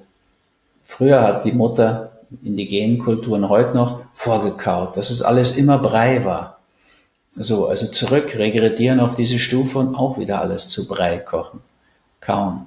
früher 0.84 1.22
hat 1.22 1.46
die 1.46 1.52
Mutter 1.52 2.12
indigenen 2.44 2.98
Kulturen 2.98 3.50
heute 3.50 3.76
noch 3.76 4.02
vorgekaut, 4.14 4.98
dass 4.98 5.10
es 5.10 5.22
alles 5.22 5.58
immer 5.58 5.78
Brei 5.78 6.24
war. 6.26 6.61
So, 7.32 7.68
also 7.68 7.88
zurück, 7.88 8.38
regredieren 8.38 9.00
auf 9.00 9.16
diese 9.16 9.40
Stufe 9.40 9.80
und 9.80 9.96
auch 9.96 10.18
wieder 10.18 10.42
alles 10.42 10.70
zu 10.70 10.88
Brei 10.88 11.18
kochen. 11.18 11.62
Kauen. 12.20 12.66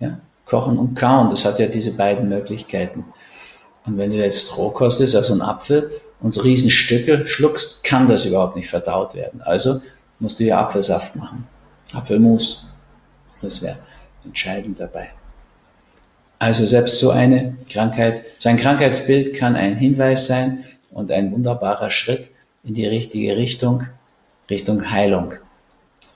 Ja? 0.00 0.18
Kochen 0.46 0.78
und 0.78 0.98
kauen, 0.98 1.30
das 1.30 1.44
hat 1.44 1.60
ja 1.60 1.66
diese 1.66 1.96
beiden 1.96 2.28
Möglichkeiten. 2.28 3.04
Und 3.86 3.98
wenn 3.98 4.10
du 4.10 4.16
jetzt 4.16 4.56
Rohkost 4.58 5.00
ist, 5.00 5.14
also 5.14 5.34
ein 5.34 5.42
Apfel, 5.42 5.90
und 6.20 6.34
so 6.34 6.42
Riesenstücke 6.42 7.26
schluckst, 7.26 7.84
kann 7.84 8.08
das 8.08 8.26
überhaupt 8.26 8.56
nicht 8.56 8.68
verdaut 8.68 9.14
werden. 9.14 9.40
Also 9.42 9.80
musst 10.18 10.38
du 10.38 10.44
ja 10.44 10.60
Apfelsaft 10.60 11.16
machen. 11.16 11.46
Apfelmus. 11.94 12.68
Das 13.40 13.62
wäre 13.62 13.78
entscheidend 14.24 14.78
dabei. 14.78 15.10
Also 16.38 16.66
selbst 16.66 16.98
so 16.98 17.10
eine 17.10 17.56
Krankheit, 17.70 18.22
so 18.38 18.48
ein 18.48 18.58
Krankheitsbild 18.58 19.34
kann 19.34 19.56
ein 19.56 19.76
Hinweis 19.76 20.26
sein 20.26 20.64
und 20.90 21.10
ein 21.10 21.32
wunderbarer 21.32 21.90
Schritt 21.90 22.28
in 22.64 22.74
die 22.74 22.86
richtige 22.86 23.36
Richtung, 23.36 23.84
Richtung 24.50 24.90
Heilung. 24.90 25.34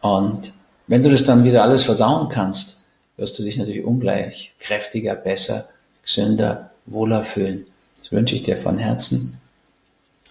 Und 0.01 0.53
wenn 0.87 1.03
du 1.03 1.11
das 1.11 1.25
dann 1.25 1.45
wieder 1.45 1.63
alles 1.63 1.85
verdauen 1.85 2.29
kannst, 2.29 2.91
wirst 3.17 3.39
du 3.39 3.43
dich 3.43 3.57
natürlich 3.57 3.85
ungleich 3.85 4.53
kräftiger, 4.59 5.15
besser, 5.15 5.65
gesünder, 6.03 6.71
wohler 6.87 7.23
fühlen. 7.23 7.67
Das 7.99 8.13
wünsche 8.13 8.35
ich 8.35 8.43
dir 8.43 8.57
von 8.57 8.79
Herzen. 8.79 9.41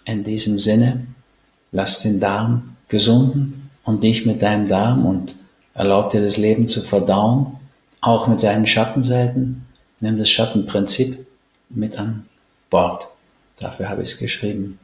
In 0.05 0.23
diesem 0.23 0.59
Sinne, 0.59 1.07
lass 1.71 2.01
den 2.01 2.19
Darm 2.19 2.75
gesunden 2.89 3.69
und 3.83 4.03
dich 4.03 4.25
mit 4.25 4.41
deinem 4.41 4.67
Darm 4.67 5.05
und 5.05 5.35
erlaub 5.73 6.11
dir 6.11 6.21
das 6.21 6.37
Leben 6.37 6.67
zu 6.67 6.81
verdauen, 6.81 7.57
auch 8.01 8.27
mit 8.27 8.39
seinen 8.39 8.67
Schattenseiten. 8.67 9.65
Nimm 10.01 10.17
das 10.17 10.29
Schattenprinzip 10.29 11.25
mit 11.69 11.97
an 11.97 12.27
Bord. 12.69 13.07
Dafür 13.59 13.89
habe 13.89 14.03
ich 14.03 14.09
es 14.09 14.17
geschrieben. 14.17 14.77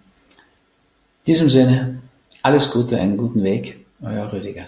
In 1.25 1.33
diesem 1.33 1.49
Sinne, 1.49 1.99
alles 2.41 2.71
Gute, 2.71 2.99
einen 2.99 3.17
guten 3.17 3.43
Weg, 3.43 3.85
euer 4.01 4.31
Rüdiger. 4.31 4.67